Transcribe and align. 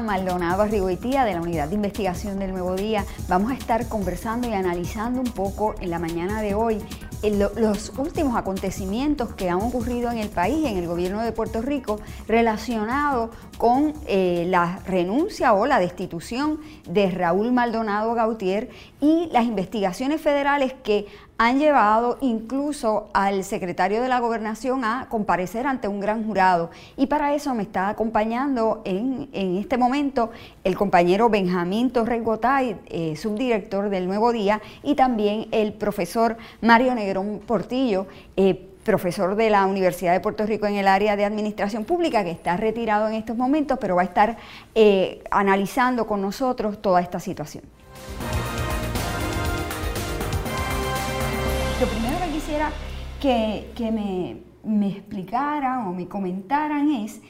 Maldonado 0.00 0.62
Arrigoitía 0.62 1.24
de 1.24 1.34
la 1.34 1.40
Unidad 1.40 1.68
de 1.68 1.76
Investigación 1.76 2.38
del 2.38 2.52
Nuevo 2.52 2.74
Día. 2.74 3.04
Vamos 3.28 3.52
a 3.52 3.54
estar 3.54 3.88
conversando 3.88 4.48
y 4.48 4.52
analizando 4.52 5.20
un 5.20 5.30
poco 5.30 5.74
en 5.80 5.90
la 5.90 5.98
mañana 5.98 6.42
de 6.42 6.54
hoy 6.54 6.82
los 7.30 7.92
últimos 7.96 8.36
acontecimientos 8.36 9.34
que 9.34 9.48
han 9.48 9.60
ocurrido 9.60 10.10
en 10.10 10.18
el 10.18 10.28
país, 10.28 10.66
en 10.66 10.76
el 10.76 10.86
gobierno 10.86 11.22
de 11.22 11.32
Puerto 11.32 11.62
Rico, 11.62 12.00
relacionados 12.26 13.30
con 13.58 13.94
eh, 14.06 14.44
la 14.48 14.80
renuncia 14.86 15.54
o 15.54 15.66
la 15.66 15.78
destitución 15.78 16.60
de 16.88 17.10
Raúl 17.10 17.52
Maldonado 17.52 18.14
Gautier 18.14 18.70
y 19.00 19.28
las 19.32 19.44
investigaciones 19.44 20.20
federales 20.20 20.72
que 20.72 21.06
han 21.36 21.58
llevado 21.58 22.16
incluso 22.20 23.08
al 23.12 23.42
secretario 23.42 24.00
de 24.00 24.08
la 24.08 24.20
gobernación 24.20 24.84
a 24.84 25.08
comparecer 25.08 25.66
ante 25.66 25.88
un 25.88 25.98
gran 25.98 26.24
jurado. 26.24 26.70
Y 26.96 27.06
para 27.06 27.34
eso 27.34 27.54
me 27.54 27.64
está 27.64 27.88
acompañando 27.88 28.82
en, 28.84 29.28
este 29.32 29.76
momento 29.76 30.30
el 30.62 30.76
compañero 30.76 31.28
Benjamín 31.28 31.90
Torres 31.90 32.22
Gotay, 32.22 32.76
eh, 32.86 33.16
subdirector 33.16 33.90
del 33.90 34.06
Nuevo 34.06 34.32
Día, 34.32 34.62
y 34.82 34.94
también 34.94 35.48
el 35.50 35.72
profesor 35.72 36.36
Mario 36.60 36.94
Portillo. 37.46 38.06
Eh, 38.36 38.70
profesor 38.84 39.34
de 39.34 39.50
la 39.50 39.66
Universidad 39.66 40.12
de 40.12 40.20
Puerto 40.20 40.46
Rico 40.46 40.66
en 40.66 40.76
el 40.76 40.86
área 40.86 41.16
de 41.16 41.24
Administración 41.24 41.84
Pública, 41.84 42.22
que 42.22 42.30
está 42.30 42.56
retirado 42.56 43.08
en 43.08 43.14
estos 43.14 43.36
momentos, 43.36 43.78
pero 43.80 43.96
va 43.96 44.02
a 44.02 44.04
estar 44.04 44.36
eh, 44.74 45.24
analizando 45.30 46.06
con 46.06 46.20
nosotros 46.20 46.80
toda 46.80 47.00
esta 47.00 47.18
situación. 47.18 47.64
Lo 51.80 51.86
primero 51.88 52.18
que 52.24 52.32
quisiera 52.32 52.70
que, 53.20 53.90
me, 53.90 54.86
explicaran 54.88 55.86
o 55.86 55.92
me 55.92 56.06
comentaran 56.06 56.90
es, 56.92 57.20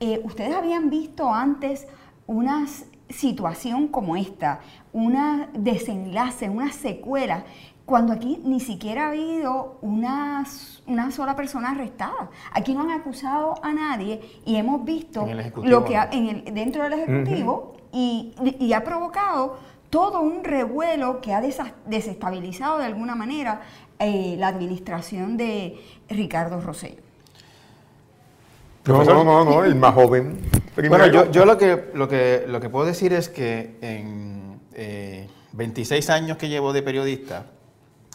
eh, 0.00 0.20
¿ustedes 0.24 0.54
habían 0.54 0.90
visto 0.90 1.32
antes 1.32 1.86
una 2.26 2.66
situación 3.08 3.88
como 3.88 4.16
esta, 4.16 4.60
una 4.92 5.48
desenlace, 5.54 6.48
una 6.48 6.72
secuela, 6.72 7.44
cuando 7.86 8.12
aquí 8.12 8.40
ni 8.44 8.60
siquiera 8.60 9.06
ha 9.06 9.08
habido 9.08 9.76
una, 9.82 10.44
una 10.86 11.10
sola 11.10 11.36
persona 11.36 11.72
arrestada. 11.72 12.30
Aquí 12.52 12.74
no 12.74 12.82
han 12.82 12.90
acusado 12.90 13.54
a 13.62 13.72
nadie 13.72 14.20
y 14.46 14.56
hemos 14.56 14.84
visto 14.84 15.26
lo 15.62 15.84
que 15.84 15.96
en 16.12 16.54
dentro 16.54 16.84
del 16.84 16.94
Ejecutivo 16.94 17.76
y, 17.92 18.34
y, 18.58 18.72
ha 18.72 18.82
provocado 18.82 19.58
todo 19.90 20.20
un 20.20 20.42
revuelo 20.42 21.20
que 21.20 21.32
ha 21.32 21.40
desestabilizado 21.86 22.78
de 22.78 22.86
alguna 22.86 23.14
manera 23.14 23.60
eh, 23.98 24.34
la 24.38 24.48
administración 24.48 25.36
de 25.36 25.78
Ricardo 26.08 26.60
Rosselló. 26.60 27.02
No, 28.86 29.04
no, 29.04 29.24
no, 29.24 29.44
no, 29.44 29.64
el 29.64 29.76
más 29.76 29.94
joven. 29.94 30.40
Bueno, 30.88 31.06
yo, 31.06 31.44
lo, 31.46 31.56
que, 31.56 31.90
lo, 31.94 32.08
que, 32.08 32.44
lo 32.48 32.60
que 32.60 32.68
puedo 32.68 32.84
decir 32.84 33.12
es 33.12 33.28
que 33.28 33.76
en 33.80 34.60
26 35.52 36.08
eh, 36.08 36.12
años 36.12 36.36
que 36.36 36.48
llevo 36.48 36.72
de 36.72 36.82
periodista, 36.82 37.46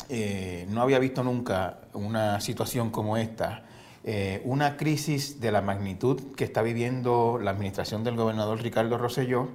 eh, 0.10 0.66
no 0.70 0.82
había 0.82 1.00
visto 1.00 1.24
nunca 1.24 1.80
una 1.94 2.42
situación 2.42 2.90
como 2.90 3.18
esta. 3.18 3.64
una 4.44 4.76
crisis 4.76 5.40
de 5.40 5.52
la 5.52 5.62
magnitud 5.62 6.34
que 6.36 6.44
está 6.44 6.62
viviendo 6.64 7.38
la 7.42 7.52
administración 7.52 8.04
del 8.04 8.16
gobernador 8.16 8.62
Ricardo 8.62 8.98
Rosselló, 8.98 9.50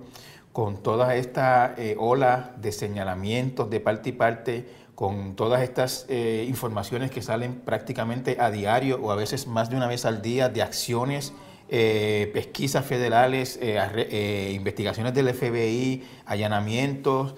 con 0.53 0.83
toda 0.83 1.17
esta 1.17 1.75
ola 1.99 2.55
de 2.61 2.71
señalamientos 2.71 3.69
de 3.69 3.81
parte 3.81 4.11
y 4.11 4.13
parte 4.13 4.65
con 4.95 5.35
todas 5.35 5.63
estas 5.63 6.07
eh, 6.09 6.47
informaciones 6.49 7.11
que 7.11 7.23
salen 7.23 7.55
prácticamente 7.55 8.37
a 8.39 8.51
diario 8.51 9.01
o 9.03 9.11
a 9.11 9.17
veces 9.17 9.47
más 9.47 9.71
de 9.71 9.77
una 9.77 9.87
vez 9.87 10.05
al 10.05 10.23
día 10.23 10.49
de 10.49 10.63
acciones, 10.63 11.33
eh, 11.69 12.31
pesquisas 12.33 12.85
federales, 12.85 13.59
eh, 13.61 14.53
investigaciones 14.55 15.15
del 15.15 15.35
FBI, 15.35 16.05
allanamientos, 16.27 17.35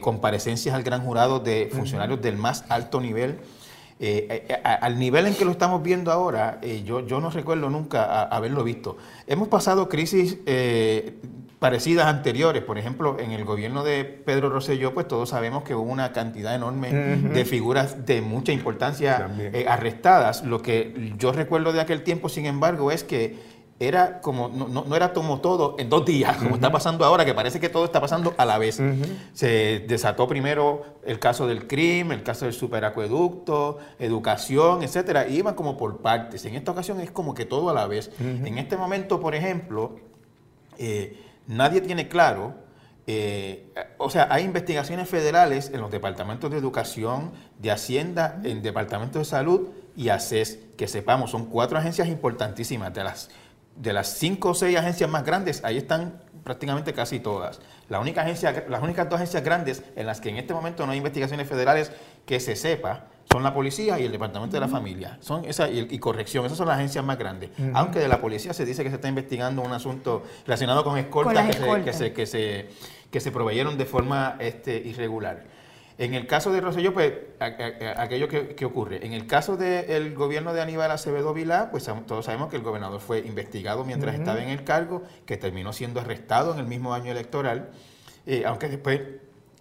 comparecencias 0.00 0.74
al 0.74 0.82
gran 0.82 1.04
jurado 1.04 1.40
de 1.40 1.68
funcionarios 1.72 2.20
del 2.22 2.36
más 2.36 2.64
alto 2.68 3.00
nivel. 3.00 3.40
al 4.64 4.98
nivel 4.98 5.26
en 5.26 5.34
que 5.34 5.44
lo 5.44 5.50
estamos 5.50 5.82
viendo 5.82 6.10
ahora, 6.12 6.60
yo, 6.84 7.06
yo 7.06 7.20
no 7.20 7.30
recuerdo 7.30 7.68
nunca 7.68 8.22
haberlo 8.22 8.64
visto. 8.64 8.96
Hemos 9.26 9.48
pasado 9.48 9.88
crisis 9.88 10.38
parecidas 11.58 12.06
anteriores. 12.06 12.62
Por 12.62 12.78
ejemplo, 12.78 13.16
en 13.18 13.32
el 13.32 13.44
gobierno 13.44 13.84
de 13.84 14.04
Pedro 14.04 14.48
Rosselló, 14.50 14.94
pues 14.94 15.08
todos 15.08 15.30
sabemos 15.30 15.64
que 15.64 15.74
hubo 15.74 15.90
una 15.90 16.12
cantidad 16.12 16.54
enorme 16.54 16.90
de 16.92 17.44
figuras 17.44 18.06
de 18.06 18.20
mucha 18.20 18.52
importancia 18.52 19.30
eh, 19.38 19.66
arrestadas. 19.68 20.44
Lo 20.44 20.62
que 20.62 21.14
yo 21.18 21.32
recuerdo 21.32 21.72
de 21.72 21.80
aquel 21.80 22.02
tiempo, 22.02 22.28
sin 22.28 22.46
embargo, 22.46 22.90
es 22.92 23.04
que 23.04 23.57
era 23.80 24.20
como, 24.20 24.48
no, 24.48 24.66
no, 24.66 24.96
era 24.96 25.12
como 25.12 25.40
todo 25.40 25.76
en 25.78 25.88
dos 25.88 26.04
días, 26.04 26.36
como 26.36 26.56
está 26.56 26.72
pasando 26.72 27.04
ahora, 27.04 27.24
que 27.24 27.32
parece 27.32 27.60
que 27.60 27.68
todo 27.68 27.84
está 27.84 28.00
pasando 28.00 28.34
a 28.36 28.44
la 28.44 28.58
vez. 28.58 28.80
Se 29.32 29.84
desató 29.86 30.26
primero 30.26 30.98
el 31.04 31.20
caso 31.20 31.46
del 31.46 31.68
crimen, 31.68 32.18
el 32.18 32.24
caso 32.24 32.44
del 32.44 32.54
superacueducto, 32.54 33.78
educación, 34.00 34.82
etcétera, 34.82 35.28
y 35.28 35.36
iban 35.36 35.54
como 35.54 35.76
por 35.76 35.98
partes. 35.98 36.44
En 36.44 36.56
esta 36.56 36.72
ocasión 36.72 37.00
es 37.00 37.12
como 37.12 37.34
que 37.34 37.44
todo 37.44 37.70
a 37.70 37.72
la 37.72 37.86
vez. 37.86 38.10
En 38.18 38.58
este 38.58 38.76
momento, 38.76 39.20
por 39.20 39.36
ejemplo, 39.36 39.96
eh, 40.76 41.22
nadie 41.46 41.80
tiene 41.80 42.08
claro, 42.08 42.54
eh, 43.06 43.72
o 43.96 44.10
sea, 44.10 44.28
hay 44.30 44.44
investigaciones 44.44 45.08
federales 45.08 45.70
en 45.72 45.80
los 45.80 45.90
departamentos 45.90 46.50
de 46.50 46.58
educación, 46.58 47.30
de 47.58 47.70
Hacienda, 47.70 48.40
en 48.44 48.60
departamentos 48.60 49.20
de 49.20 49.24
salud 49.24 49.68
y 49.96 50.10
ACES, 50.10 50.58
que 50.76 50.86
sepamos, 50.88 51.30
son 51.30 51.46
cuatro 51.46 51.78
agencias 51.78 52.06
importantísimas. 52.08 52.92
De 52.92 53.02
las, 53.02 53.30
de 53.78 53.92
las 53.92 54.08
cinco 54.18 54.50
o 54.50 54.54
seis 54.54 54.76
agencias 54.76 55.08
más 55.08 55.24
grandes, 55.24 55.64
ahí 55.64 55.76
están 55.76 56.20
prácticamente 56.44 56.92
casi 56.92 57.20
todas. 57.20 57.60
La 57.88 58.00
única 58.00 58.22
agencia, 58.22 58.64
las 58.68 58.82
únicas 58.82 59.08
dos 59.08 59.16
agencias 59.16 59.44
grandes 59.44 59.82
en 59.96 60.06
las 60.06 60.20
que 60.20 60.30
en 60.30 60.36
este 60.36 60.52
momento 60.52 60.84
no 60.84 60.92
hay 60.92 60.98
investigaciones 60.98 61.48
federales 61.48 61.92
que 62.26 62.40
se 62.40 62.56
sepa 62.56 63.06
son 63.30 63.42
la 63.42 63.52
policía 63.52 63.98
y 64.00 64.04
el 64.04 64.12
departamento 64.12 64.56
de 64.56 64.60
la 64.60 64.68
familia. 64.68 65.18
Son 65.20 65.44
esa 65.44 65.68
y, 65.68 65.98
corrección, 65.98 66.46
esas 66.46 66.56
son 66.56 66.66
las 66.66 66.78
agencias 66.78 67.04
más 67.04 67.18
grandes. 67.18 67.50
Aunque 67.74 67.98
de 67.98 68.08
la 68.08 68.20
policía 68.20 68.54
se 68.54 68.64
dice 68.64 68.82
que 68.82 68.88
se 68.88 68.96
está 68.96 69.08
investigando 69.08 69.62
un 69.62 69.72
asunto 69.72 70.22
relacionado 70.46 70.82
con 70.82 70.96
escoltas, 70.96 71.46
que, 71.46 71.92
se, 71.92 72.12
que, 72.14 72.26
se, 72.26 72.68
que, 73.10 73.20
se, 73.20 73.30
proveyeron 73.30 73.76
de 73.76 73.84
forma 73.84 74.36
este, 74.38 74.76
irregular. 74.78 75.44
En 75.98 76.14
el 76.14 76.28
caso 76.28 76.52
de 76.52 76.60
Rosselló, 76.60 76.94
pues 76.94 77.12
aquello 77.40 78.28
que, 78.28 78.64
ocurre. 78.64 79.04
En 79.04 79.12
el 79.12 79.26
caso 79.26 79.56
del 79.56 80.14
gobierno 80.14 80.54
de 80.54 80.60
Aníbal 80.60 80.92
Acevedo 80.92 81.34
Vilá, 81.34 81.72
pues 81.72 81.90
todos 82.06 82.24
sabemos 82.24 82.50
que 82.50 82.56
el 82.56 82.62
gobernador 82.62 83.00
fue 83.00 83.18
investigado 83.18 83.84
mientras 83.84 84.14
estaba 84.14 84.40
en 84.40 84.48
el 84.48 84.62
cargo, 84.62 85.02
que 85.26 85.36
terminó 85.36 85.72
siendo 85.72 86.00
arrestado 86.00 86.52
en 86.54 86.60
el 86.60 86.66
mismo 86.66 86.94
año 86.94 87.10
electoral, 87.10 87.70
eh, 88.26 88.44
aunque 88.46 88.68
después 88.68 89.00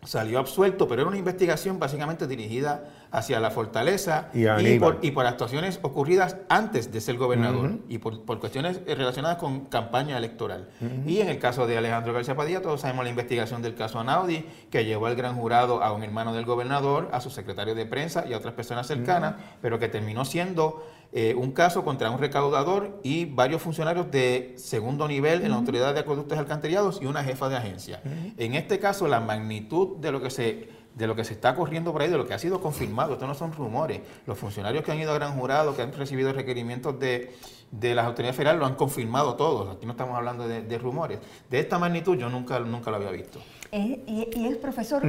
salió 0.03 0.39
absuelto, 0.39 0.87
pero 0.87 1.01
era 1.01 1.09
una 1.09 1.17
investigación 1.17 1.79
básicamente 1.79 2.27
dirigida 2.27 2.85
hacia 3.11 3.39
la 3.39 3.51
fortaleza 3.51 4.29
y, 4.33 4.79
por, 5.11 5.25
actuaciones 5.25 5.79
ocurridas 5.81 6.37
antes 6.49 6.91
de 6.91 7.01
ser 7.01 7.17
gobernador 7.17 7.79
y 7.89 7.97
por, 7.97 8.23
cuestiones 8.39 8.81
relacionadas 8.85 9.37
con 9.37 9.65
campaña 9.65 10.17
electoral. 10.17 10.69
Y 11.05 11.19
en 11.19 11.29
el 11.29 11.39
caso 11.39 11.67
de 11.67 11.77
Alejandro 11.77 12.13
García 12.13 12.35
Padilla, 12.35 12.61
todos 12.61 12.81
sabemos 12.81 13.05
la 13.05 13.09
investigación 13.09 13.61
del 13.61 13.75
caso 13.75 13.99
Anaudi, 13.99 14.45
que 14.69 14.85
llevó 14.85 15.07
al 15.07 15.15
gran 15.15 15.35
jurado 15.35 15.83
a 15.83 15.91
un 15.91 16.03
hermano 16.03 16.33
del 16.33 16.45
gobernador, 16.45 17.09
a 17.11 17.19
su 17.19 17.29
secretario 17.29 17.75
de 17.75 17.85
prensa 17.85 18.25
y 18.27 18.33
a 18.33 18.37
otras 18.37 18.53
personas 18.53 18.87
cercanas, 18.87 19.35
pero 19.61 19.79
que 19.79 19.87
terminó 19.87 20.25
siendo 20.25 20.85
eh, 21.11 21.35
un 21.35 21.51
caso 21.51 21.83
contra 21.83 22.11
un 22.11 22.19
recaudador 22.19 22.99
y 23.03 23.25
varios 23.25 23.61
funcionarios 23.61 24.11
de 24.11 24.53
segundo 24.57 25.07
nivel 25.07 25.41
en 25.43 25.51
la 25.51 25.57
Autoridad 25.57 25.93
de 25.93 26.01
Acueductos 26.01 26.37
y 26.37 26.39
Alcantarillados 26.39 27.01
y 27.01 27.05
una 27.05 27.23
jefa 27.23 27.49
de 27.49 27.55
agencia. 27.55 28.01
En 28.37 28.55
este 28.55 28.79
caso, 28.79 29.07
la 29.07 29.19
magnitud 29.19 29.97
de 29.97 30.11
lo 30.11 30.21
que 30.21 30.29
se 30.29 30.77
de 30.97 31.05
lo 31.05 31.15
que 31.15 31.23
se 31.23 31.33
está 31.33 31.53
corriendo 31.53 31.93
por 31.93 32.01
ahí, 32.01 32.09
de 32.09 32.17
lo 32.17 32.25
que 32.25 32.33
ha 32.33 32.39
sido 32.39 32.59
confirmado, 32.59 33.13
esto 33.13 33.27
no 33.27 33.35
son 33.35 33.53
rumores. 33.53 34.01
Los 34.25 34.37
funcionarios 34.37 34.83
que 34.83 34.91
han 34.91 34.99
ido 34.99 35.11
a 35.11 35.13
gran 35.13 35.37
jurado, 35.37 35.75
que 35.75 35.83
han 35.83 35.93
recibido 35.93 36.33
requerimientos 36.33 36.99
de, 36.99 37.35
las 37.71 38.05
autoridades 38.05 38.35
federales, 38.35 38.59
lo 38.59 38.65
han 38.65 38.73
confirmado 38.73 39.35
todos. 39.35 39.75
Aquí 39.75 39.85
no 39.85 39.91
estamos 39.91 40.17
hablando 40.17 40.47
de, 40.47 40.77
rumores. 40.79 41.19
De 41.51 41.59
esta 41.59 41.77
magnitud 41.77 42.17
yo 42.17 42.29
nunca, 42.29 42.59
nunca 42.59 42.89
lo 42.89 42.97
había 42.97 43.11
visto. 43.11 43.39
y, 43.71 44.47
es, 44.47 44.57
profesor, 44.57 45.03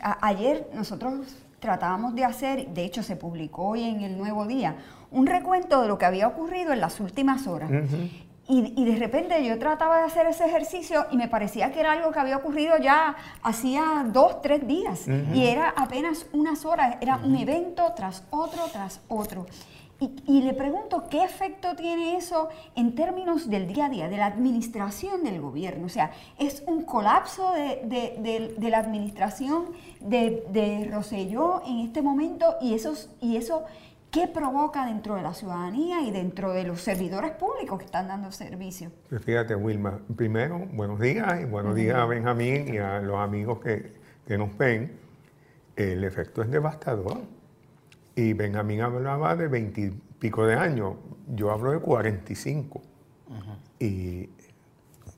ayer 0.00 0.68
nosotros 0.74 1.41
tratábamos 1.62 2.14
de 2.16 2.24
hacer, 2.24 2.68
de 2.70 2.84
hecho 2.84 3.04
se 3.04 3.14
publicó 3.14 3.68
hoy 3.68 3.84
en 3.84 4.02
el 4.02 4.18
Nuevo 4.18 4.46
Día, 4.46 4.74
un 5.12 5.28
recuento 5.28 5.80
de 5.80 5.86
lo 5.86 5.96
que 5.96 6.04
había 6.04 6.26
ocurrido 6.26 6.72
en 6.72 6.80
las 6.80 6.98
últimas 6.98 7.46
horas. 7.46 7.70
y, 8.48 8.84
de 8.84 8.96
repente 8.96 9.42
yo 9.46 9.56
trataba 9.58 9.98
de 9.98 10.04
hacer 10.04 10.26
ese 10.26 10.44
ejercicio 10.44 11.06
y 11.12 11.16
me 11.16 11.28
parecía 11.28 11.70
que 11.72 11.78
era 11.78 11.92
algo 11.92 12.10
que 12.10 12.18
había 12.18 12.36
ocurrido 12.36 12.76
ya 12.78 13.14
hacía 13.42 14.04
dos, 14.12 14.42
tres 14.42 14.66
días. 14.66 15.06
Y 15.32 15.46
era 15.46 15.72
apenas 15.76 16.26
unas 16.32 16.66
horas, 16.66 16.96
era 17.00 17.16
un 17.16 17.36
evento 17.36 17.92
tras 17.94 18.24
otro, 18.30 18.64
tras 18.72 19.00
otro. 19.08 19.46
Y, 20.26 20.42
le 20.42 20.52
pregunto, 20.54 21.04
¿qué 21.08 21.22
efecto 21.22 21.76
tiene 21.76 22.16
eso 22.16 22.48
en 22.74 22.94
términos 22.94 23.48
del 23.48 23.68
día 23.68 23.86
a 23.86 23.88
día, 23.88 24.08
de 24.08 24.16
la 24.16 24.26
administración 24.26 25.22
del 25.22 25.40
gobierno? 25.40 25.86
O 25.86 25.88
sea, 25.88 26.10
¿es 26.38 26.64
un 26.66 26.84
colapso 26.84 27.52
de, 27.52 28.56
la 28.58 28.78
administración 28.78 29.66
de, 30.00 30.90
Roselló 30.92 31.62
en 31.66 31.80
este 31.80 32.02
momento 32.02 32.56
y, 32.60 32.74
esos, 32.74 33.10
y 33.20 33.36
eso 33.36 33.64
¿Qué 34.12 34.28
provoca 34.28 34.84
dentro 34.84 35.14
de 35.14 35.22
la 35.22 35.32
ciudadanía 35.32 36.02
y 36.02 36.10
dentro 36.10 36.52
de 36.52 36.64
los 36.64 36.82
servidores 36.82 37.30
públicos 37.30 37.78
que 37.78 37.86
están 37.86 38.08
dando 38.08 38.30
servicio? 38.30 38.90
Pues 39.08 39.24
fíjate, 39.24 39.54
Wilma, 39.54 40.00
primero, 40.14 40.58
buenos 40.70 41.00
días 41.00 41.40
y 41.40 41.46
buenos 41.46 41.74
días 41.74 41.96
a 41.96 42.04
Benjamín 42.04 42.74
y 42.74 42.76
a 42.76 43.00
los 43.00 43.16
amigos 43.16 43.60
que, 43.60 44.36
nos 44.36 44.54
ven. 44.58 44.98
El 45.76 46.04
efecto 46.04 46.42
es 46.42 46.50
devastador. 46.50 47.22
Y 48.14 48.34
Benjamín 48.34 48.82
hablaba 48.82 49.36
de 49.36 49.48
veintipico 49.48 50.46
de 50.46 50.54
años, 50.54 50.94
yo 51.28 51.50
hablo 51.50 51.72
de 51.72 51.78
45. 51.78 52.82
Y 53.78 54.28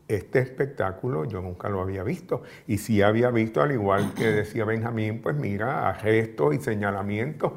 este 0.06 0.38
espectáculo 0.38 1.24
yo 1.24 1.40
nunca 1.40 1.68
lo 1.68 1.80
había 1.80 2.02
visto. 2.04 2.42
Y 2.66 2.78
si 2.78 3.02
había 3.02 3.30
visto, 3.30 3.62
al 3.62 3.72
igual 3.72 4.14
que 4.14 4.24
decía 4.32 4.64
Benjamín, 4.64 5.20
pues 5.22 5.36
mira, 5.36 5.88
arrestos 5.88 6.54
y 6.54 6.60
señalamientos, 6.60 7.52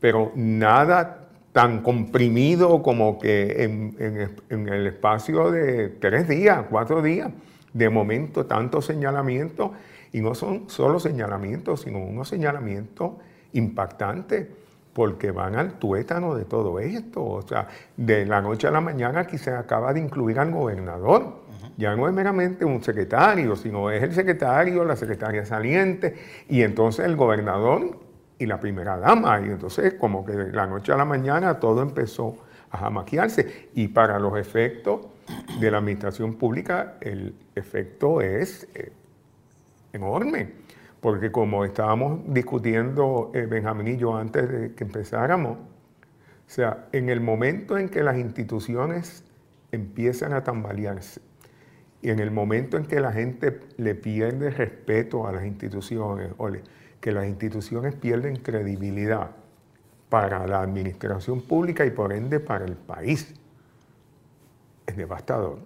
pero 0.00 0.32
nada 0.34 1.28
tan 1.52 1.82
comprimido 1.82 2.82
como 2.82 3.18
que 3.18 3.62
en, 3.62 4.68
el 4.68 4.86
espacio 4.86 5.50
de 5.50 5.88
tres 5.88 6.28
días, 6.28 6.64
cuatro 6.68 7.00
días, 7.00 7.30
de 7.72 7.88
momento 7.88 8.44
tantos 8.46 8.86
señalamientos, 8.86 9.70
y 10.12 10.20
no 10.20 10.34
son 10.34 10.68
solo 10.68 11.00
señalamientos, 11.00 11.82
sino 11.82 11.98
unos 11.98 12.28
señalamientos 12.28 13.12
impactantes 13.52 14.48
porque 14.94 15.30
van 15.32 15.56
al 15.56 15.74
tuétano 15.74 16.34
de 16.34 16.44
todo 16.44 16.80
esto. 16.80 17.22
O 17.22 17.42
sea, 17.42 17.68
de 17.96 18.24
la 18.24 18.40
noche 18.40 18.68
a 18.68 18.70
la 18.70 18.80
mañana 18.80 19.20
aquí 19.20 19.36
se 19.36 19.50
acaba 19.50 19.92
de 19.92 20.00
incluir 20.00 20.38
al 20.38 20.50
gobernador 20.50 21.44
ya 21.76 21.96
no 21.96 22.06
es 22.06 22.14
meramente 22.14 22.64
un 22.64 22.82
secretario, 22.82 23.56
sino 23.56 23.90
es 23.90 24.02
el 24.02 24.12
secretario, 24.12 24.84
la 24.84 24.96
secretaria 24.96 25.44
saliente, 25.44 26.14
y 26.48 26.62
entonces 26.62 27.04
el 27.04 27.16
gobernador 27.16 27.98
y 28.38 28.46
la 28.46 28.60
primera 28.60 28.96
dama. 28.96 29.40
Y 29.40 29.44
entonces 29.46 29.94
como 29.94 30.24
que 30.24 30.32
de 30.32 30.52
la 30.52 30.66
noche 30.66 30.92
a 30.92 30.96
la 30.96 31.04
mañana 31.04 31.58
todo 31.58 31.82
empezó 31.82 32.36
a 32.70 32.78
jamaquearse. 32.78 33.70
Y 33.74 33.88
para 33.88 34.18
los 34.18 34.38
efectos 34.38 35.06
de 35.58 35.70
la 35.70 35.78
administración 35.78 36.34
pública, 36.34 36.94
el 37.00 37.34
efecto 37.54 38.20
es 38.20 38.68
eh, 38.74 38.92
enorme. 39.92 40.63
Porque 41.04 41.30
como 41.30 41.66
estábamos 41.66 42.20
discutiendo 42.28 43.30
eh, 43.34 43.44
Benjamín 43.44 43.88
y 43.88 43.98
yo 43.98 44.16
antes 44.16 44.50
de 44.50 44.74
que 44.74 44.84
empezáramos, 44.84 45.58
o 45.58 45.60
sea, 46.46 46.88
en 46.92 47.10
el 47.10 47.20
momento 47.20 47.76
en 47.76 47.90
que 47.90 48.02
las 48.02 48.16
instituciones 48.16 49.22
empiezan 49.70 50.32
a 50.32 50.42
tambalearse, 50.44 51.20
y 52.00 52.08
en 52.08 52.20
el 52.20 52.30
momento 52.30 52.78
en 52.78 52.86
que 52.86 53.00
la 53.00 53.12
gente 53.12 53.60
le 53.76 53.94
pierde 53.94 54.48
respeto 54.48 55.26
a 55.26 55.32
las 55.32 55.44
instituciones 55.44 56.32
o 56.38 56.48
que 57.02 57.12
las 57.12 57.26
instituciones 57.26 57.94
pierden 57.94 58.36
credibilidad 58.36 59.32
para 60.08 60.46
la 60.46 60.62
administración 60.62 61.42
pública 61.42 61.84
y 61.84 61.90
por 61.90 62.14
ende 62.14 62.40
para 62.40 62.64
el 62.64 62.76
país, 62.76 63.34
es 64.86 64.96
devastador. 64.96 65.58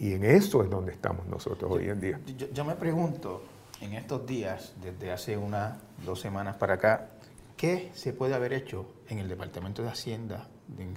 Y 0.00 0.14
en 0.14 0.24
eso 0.24 0.64
es 0.64 0.68
donde 0.68 0.90
estamos 0.90 1.24
nosotros 1.28 1.70
hoy 1.70 1.88
en 1.88 2.00
día. 2.00 2.20
Yo, 2.52 2.64
me 2.64 2.74
pregunto, 2.74 3.42
en 3.82 3.94
estos 3.94 4.26
días, 4.26 4.72
desde 4.80 5.10
hace 5.12 5.36
unas 5.36 5.76
dos 6.06 6.20
semanas 6.20 6.56
para 6.56 6.74
acá, 6.74 7.08
¿qué 7.56 7.90
se 7.94 8.12
puede 8.12 8.34
haber 8.34 8.52
hecho 8.52 8.86
en 9.08 9.18
el 9.18 9.28
Departamento 9.28 9.82
de 9.82 9.88
Hacienda 9.88 10.46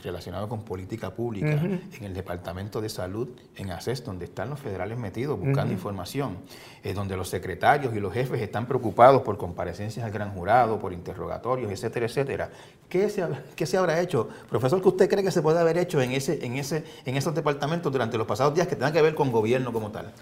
relacionado 0.04 0.48
con 0.48 0.64
política 0.64 1.12
pública, 1.12 1.60
en 1.62 2.04
el 2.04 2.14
Departamento 2.14 2.80
de 2.80 2.88
Salud, 2.88 3.28
en 3.58 3.72
ACES, 3.72 4.06
donde 4.06 4.26
están 4.26 4.50
los 4.50 4.60
federales 4.60 4.98
metidos 4.98 5.38
buscando 5.38 5.74
información, 5.74 6.38
es 6.82 6.96
donde 6.96 7.18
los 7.18 7.28
secretarios 7.28 7.94
y 7.94 8.00
los 8.00 8.14
jefes 8.14 8.42
están 8.42 8.68
preocupados 8.68 9.24
por 9.24 9.38
comparecencias 9.38 10.06
al 10.06 10.12
gran 10.12 10.31
jurado, 10.31 10.80
por 10.80 10.94
interrogatorios, 10.94 11.72
etcétera, 11.72 12.06
etcétera. 12.06 12.50
¿Qué 12.88 13.10
se, 13.10 13.26
qué 13.56 13.66
se 13.66 13.76
habrá 13.76 14.00
hecho? 14.00 14.30
Profesor, 14.50 14.81
¿qué 14.81 14.88
usted 14.88 15.10
cree 15.10 15.24
que 15.24 15.31
se 15.31 15.42
puede 15.42 15.60
haber 15.60 15.78
hecho 15.78 16.00
en, 16.02 16.12
ese, 16.12 16.46
en, 16.46 16.56
ese, 16.56 16.86
en 17.04 17.18
esos 17.18 17.36
departamentos 17.36 17.92
durante 17.92 18.18
los 18.18 18.28
pasados 18.28 18.54
días 18.54 18.68
que 18.68 18.76
tengan 18.76 18.94
que 18.94 19.02
ver 19.02 19.16
con 19.16 19.31
gobierno 19.31 19.74
como 19.74 19.92
tal? 19.92 20.14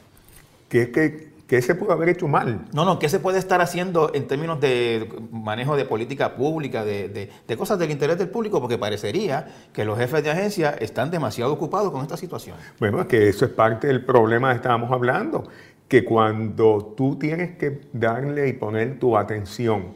Que 0.67 0.83
es 0.83 0.89
que 0.89 1.32
¿Qué 1.53 1.61
se 1.61 1.75
pudo 1.75 1.91
haber 1.91 2.09
hecho 2.09 2.27
mal? 2.27 2.65
No, 2.73 2.83
no, 2.83 2.97
¿qué 2.97 3.07
se 3.07 3.19
puede 3.19 3.37
estar 3.37 3.61
haciendo 3.61 4.09
en 4.15 4.25
términos 4.25 4.59
de 4.59 5.07
manejo 5.31 5.77
de 5.77 5.85
política 5.85 6.33
pública, 6.33 6.83
de, 6.83 7.29
cosas 7.55 7.77
del 7.77 7.91
interés 7.91 8.17
del 8.17 8.29
público? 8.29 8.59
Porque 8.59 8.79
parecería 8.79 9.45
que 9.71 9.85
los 9.85 9.99
jefes 9.99 10.23
de 10.23 10.31
agencia 10.31 10.71
están 10.71 11.11
demasiado 11.11 11.53
ocupados 11.53 11.91
con 11.91 12.01
esta 12.01 12.17
situación. 12.17 12.57
Bueno, 12.79 13.01
es 13.01 13.05
que 13.05 13.29
eso 13.29 13.45
es 13.45 13.51
parte 13.51 13.85
del 13.85 14.03
problema 14.03 14.49
que 14.49 14.55
estábamos 14.55 14.91
hablando, 14.91 15.43
que 15.87 16.03
cuando 16.03 16.95
tú 16.97 17.19
tienes 17.19 17.55
que 17.55 17.81
darle 17.93 18.47
y 18.47 18.53
poner 18.53 18.97
tu 18.97 19.15
atención 19.15 19.89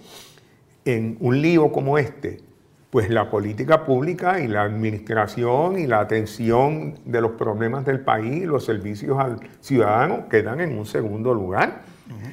en 0.86 1.18
un 1.20 1.42
lío 1.42 1.72
como 1.72 1.98
este, 1.98 2.38
pues 2.90 3.10
la 3.10 3.30
política 3.30 3.86
pública 3.86 4.40
y 4.40 4.48
la 4.48 4.64
administración 4.64 5.78
y 5.78 5.88
la 5.88 6.00
atención 6.00 6.96
de 7.06 7.22
los 7.22 7.32
problemas 7.32 7.86
del 7.86 8.00
país, 8.00 8.46
los 8.46 8.64
servicios 8.64 9.20
al 9.20 9.40
ciudadano 9.60 10.30
quedan 10.30 10.62
en 10.62 10.78
un 10.78 10.86
segundo 10.86 11.34
lugar. 11.34 11.82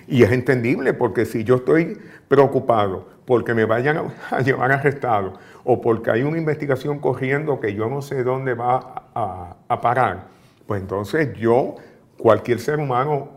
Y 0.07 0.23
es 0.23 0.31
entendible 0.31 0.95
porque 0.95 1.27
si 1.27 1.43
yo 1.43 1.57
estoy 1.57 1.99
preocupado 2.29 3.09
porque 3.25 3.55
me 3.55 3.65
vayan 3.65 4.13
a, 4.31 4.41
llevar 4.43 4.71
arrestado 4.71 5.35
o 5.65 5.81
porque 5.81 6.11
hay 6.11 6.23
una 6.23 6.39
investigación 6.39 7.01
corriendo 7.01 7.59
que 7.59 7.75
yo 7.75 7.89
no 7.89 8.01
sé 8.01 8.23
dónde 8.23 8.55
va 8.55 9.07
a, 9.15 9.57
a 9.67 9.81
parar, 9.81 10.29
pues 10.67 10.81
entonces 10.81 11.35
yo, 11.37 11.75
cualquier 12.17 12.61
ser 12.61 12.79
humano 12.79 13.31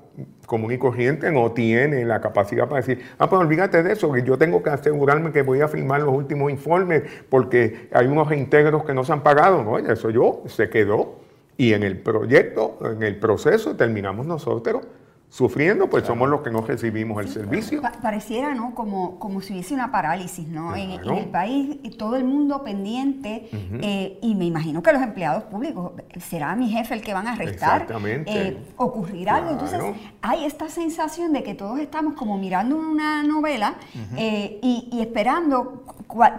común 0.47 0.71
y 0.71 0.77
corriente 0.79 1.29
no 1.29 1.51
tiene 1.51 2.05
la 2.05 2.21
capacidad 2.21 2.67
para 2.67 2.77
decir, 2.77 3.03
ah, 3.19 3.29
pues 3.29 3.39
olvídate 3.39 3.83
de 3.83 3.93
eso, 3.93 4.11
que 4.11 4.23
yo 4.23 4.37
tengo 4.37 4.63
que 4.63 4.71
asegurarme 4.71 5.31
que 5.31 5.43
voy 5.43 5.61
a 5.61 5.67
firmar 5.67 6.01
los 6.01 6.15
últimos 6.15 6.49
informes 6.49 7.03
porque 7.29 7.89
hay 7.91 8.07
unos 8.07 8.27
reintegros 8.29 8.85
que 8.85 8.93
no 8.93 9.03
se 9.03 9.11
han 9.11 9.21
pagado. 9.21 9.61
No, 9.61 9.77
eso 9.77 10.09
yo 10.09 10.41
se 10.47 10.69
quedó. 10.69 11.19
Y 11.57 11.73
en 11.73 11.83
el 11.83 11.97
proyecto, 11.97 12.79
en 12.81 13.03
el 13.03 13.17
proceso, 13.17 13.75
terminamos 13.75 14.25
nosotros 14.25 14.83
sufriendo, 15.29 15.89
pues 15.89 16.05
somos 16.05 16.29
los 16.29 16.41
que 16.41 16.49
no 16.49 16.61
recibimos 16.61 17.23
el 17.23 17.29
servicio. 17.29 17.81
pareciera, 18.01 18.55
¿no? 18.55 18.73
Como, 18.73 19.19
como 19.19 19.41
si 19.41 19.53
hubiese 19.53 19.73
una 19.73 19.91
parálisis, 19.91 20.47
¿no? 20.47 20.75
En, 20.75 20.91
el 20.91 21.25
país, 21.25 21.77
todo 21.97 22.15
el 22.15 22.23
mundo 22.23 22.63
pendiente, 22.63 23.49
eh, 23.51 24.19
y 24.21 24.35
me 24.35 24.45
imagino 24.45 24.81
que 24.81 24.93
los 24.93 25.01
empleados 25.01 25.43
públicos, 25.43 25.91
¿será 26.19 26.55
mi 26.55 26.69
jefe 26.69 26.93
el 26.93 27.01
que 27.01 27.13
van 27.13 27.27
a 27.27 27.33
arrestar? 27.33 27.81
Exactamente. 27.81 28.31
Eh, 28.31 28.57
ocurrir 28.77 29.29
algo. 29.29 29.51
Entonces, 29.51 29.81
hay 30.21 30.45
esta 30.45 30.69
sensación 30.69 31.33
de 31.33 31.43
que 31.43 31.53
todos 31.53 31.79
estamos 31.79 32.13
como 32.13 32.37
mirando 32.37 32.77
una 32.77 33.21
novela 33.23 33.75
eh, 34.15 34.59
y, 34.61 34.99
esperando 35.01 35.83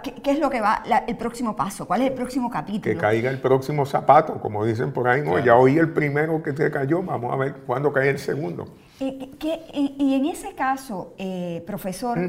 qué, 0.03 0.31
es 0.31 0.39
lo 0.39 0.49
que 0.49 0.61
va, 0.61 0.83
el 1.07 1.17
próximo 1.17 1.55
paso, 1.55 1.85
cuál 1.87 2.01
es 2.01 2.07
el 2.09 2.13
próximo 2.13 2.49
capítulo. 2.49 2.81
Que 2.81 2.97
caiga 2.97 3.29
el 3.29 3.39
próximo 3.39 3.85
zapato, 3.85 4.39
como 4.39 4.65
dicen 4.65 4.91
por 4.91 5.07
ahí, 5.07 5.21
¿no? 5.21 5.39
Ya 5.39 5.55
oí 5.55 5.77
el 5.77 5.89
primero 5.89 6.41
que 6.41 6.53
se 6.53 6.71
cayó, 6.71 7.01
vamos 7.03 7.33
a 7.33 7.35
ver 7.35 7.53
cuándo 7.65 7.91
cae 7.91 8.09
el 8.09 8.19
segundo. 8.19 8.67
Y 8.99 10.13
en 10.13 10.25
ese 10.25 10.55
caso, 10.55 11.13
eh, 11.17 11.63
profesor, 11.65 12.19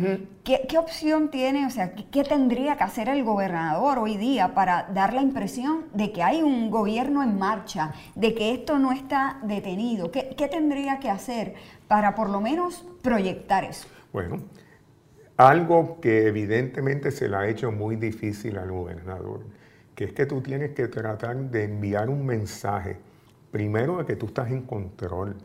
¿qué, 0.45 0.79
opción 0.79 1.29
tiene, 1.29 1.67
o 1.67 1.71
sea, 1.71 1.95
¿qué, 1.95 2.23
tendría 2.23 2.77
que 2.77 2.85
hacer 2.85 3.09
el 3.09 3.25
gobernador 3.25 3.99
hoy 3.99 4.17
día 4.17 4.55
para 4.55 4.85
dar 4.95 5.13
la 5.13 5.21
impresión 5.21 5.87
de 5.95 6.13
que 6.13 6.23
hay 6.23 6.43
un 6.43 6.71
gobierno 6.71 7.25
en 7.25 7.39
marcha, 7.39 7.93
de 8.15 8.35
que 8.35 8.53
esto 8.53 8.79
no 8.79 8.93
está 8.93 9.39
detenido? 9.43 10.13
¿Qué, 10.13 10.49
tendría 10.49 11.01
que 11.01 11.11
hacer 11.11 11.55
para 11.89 12.15
por 12.15 12.31
lo 12.31 12.41
menos 12.41 12.85
proyectar 13.03 13.65
eso? 13.65 13.89
Bueno, 14.13 14.39
algo 15.49 16.01
que 16.01 16.27
evidentemente 16.27 17.11
se 17.11 17.29
le 17.29 17.37
ha 17.37 17.49
hecho 17.49 17.73
muy 17.73 17.97
difícil 17.97 18.59
al 18.59 18.71
gobernador, 18.71 19.41
que 19.95 20.05
es 20.05 20.13
que 20.13 20.27
tú 20.27 20.41
tienes 20.43 20.73
que 20.73 20.87
tratar 20.89 21.37
de 21.37 21.65
enviar 21.65 22.11
un 22.11 22.27
mensaje, 22.27 22.99
primero 23.51 23.99
de 23.99 24.05
que 24.05 24.17
tú 24.17 24.27
estás 24.27 24.51
en 24.51 24.63
control. 24.63 25.37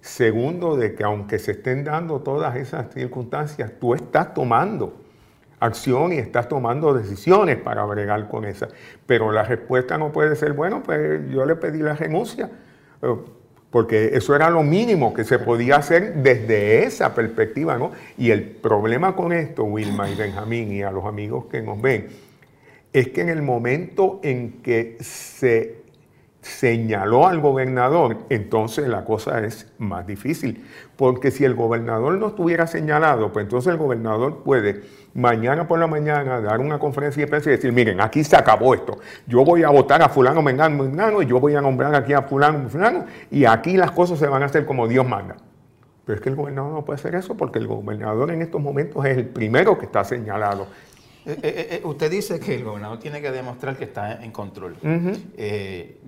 Segundo, 0.00 0.76
de 0.76 0.94
que 0.94 1.04
aunque 1.04 1.38
se 1.38 1.52
estén 1.52 1.84
dando 1.84 2.20
todas 2.20 2.56
esas 2.56 2.92
circunstancias, 2.94 3.72
tú 3.78 3.94
estás 3.94 4.32
tomando 4.32 4.94
acción 5.60 6.12
y 6.12 6.18
estás 6.18 6.48
tomando 6.48 6.94
decisiones 6.94 7.58
para 7.58 7.84
bregar 7.84 8.28
con 8.28 8.44
esas. 8.44 8.70
Pero 9.06 9.30
la 9.32 9.42
respuesta 9.42 9.98
no 9.98 10.10
puede 10.10 10.36
ser, 10.36 10.54
bueno, 10.54 10.82
pues 10.82 11.28
yo 11.30 11.44
le 11.44 11.56
pedí 11.56 11.80
la 11.80 11.94
renuncia, 11.94 12.50
eh, 13.02 13.16
porque 13.70 14.10
eso 14.14 14.34
era 14.34 14.48
lo 14.50 14.62
mínimo 14.62 15.12
que 15.12 15.24
se 15.24 15.38
podía 15.38 15.76
hacer 15.76 16.14
desde 16.14 16.84
esa 16.84 17.14
perspectiva, 17.14 17.76
¿no? 17.76 17.92
Y 18.16 18.30
el 18.30 18.42
problema 18.42 19.14
con 19.14 19.32
esto, 19.32 19.64
Wilma 19.64 20.08
y 20.08 20.14
Benjamín 20.14 20.72
y 20.72 20.82
a 20.82 20.90
los 20.90 21.04
amigos 21.04 21.46
que 21.50 21.60
nos 21.60 21.80
ven, 21.80 22.08
es 22.92 23.08
que 23.08 23.20
en 23.20 23.28
el 23.28 23.42
momento 23.42 24.20
en 24.22 24.62
que 24.62 24.96
se 25.00 25.82
señaló 26.40 27.26
al 27.26 27.40
gobernador, 27.40 28.18
entonces 28.28 28.88
la 28.88 29.04
cosa 29.04 29.44
es 29.44 29.72
más 29.78 30.06
difícil. 30.06 30.64
Porque 30.96 31.30
si 31.30 31.44
el 31.44 31.54
gobernador 31.54 32.14
no 32.18 32.28
estuviera 32.28 32.66
señalado, 32.66 33.32
pues 33.32 33.44
entonces 33.44 33.72
el 33.72 33.78
gobernador 33.78 34.42
puede 34.44 34.82
mañana 35.14 35.66
por 35.66 35.78
la 35.78 35.86
mañana 35.86 36.40
dar 36.40 36.60
una 36.60 36.78
conferencia 36.78 37.24
de 37.24 37.28
prensa 37.28 37.50
y 37.50 37.56
decir, 37.56 37.72
miren, 37.72 38.00
aquí 38.00 38.22
se 38.22 38.36
acabó 38.36 38.74
esto. 38.74 38.98
Yo 39.26 39.44
voy 39.44 39.62
a 39.62 39.70
votar 39.70 40.02
a 40.02 40.08
fulano, 40.08 40.42
mengano, 40.42 40.84
mengano, 40.84 41.22
y 41.22 41.26
yo 41.26 41.40
voy 41.40 41.54
a 41.54 41.60
nombrar 41.60 41.94
aquí 41.94 42.12
a 42.12 42.22
fulano, 42.22 42.68
fulano, 42.68 43.04
y 43.30 43.44
aquí 43.44 43.76
las 43.76 43.90
cosas 43.90 44.18
se 44.18 44.26
van 44.26 44.42
a 44.42 44.46
hacer 44.46 44.64
como 44.64 44.86
Dios 44.86 45.06
manda. 45.06 45.36
Pero 46.04 46.16
es 46.16 46.22
que 46.22 46.30
el 46.30 46.36
gobernador 46.36 46.72
no 46.72 46.84
puede 46.84 46.98
hacer 46.98 47.14
eso 47.14 47.36
porque 47.36 47.58
el 47.58 47.66
gobernador 47.66 48.30
en 48.30 48.40
estos 48.40 48.62
momentos 48.62 49.04
es 49.04 49.18
el 49.18 49.26
primero 49.26 49.78
que 49.78 49.84
está 49.84 50.04
señalado 50.04 50.66
eh, 51.42 51.80
usted 51.84 52.10
dice 52.10 52.40
que 52.40 52.54
el 52.54 52.64
gobernador 52.64 52.98
tiene 52.98 53.20
que 53.20 53.30
demostrar 53.30 53.76
que 53.76 53.84
está 53.84 54.24
en 54.24 54.32
control. 54.32 54.76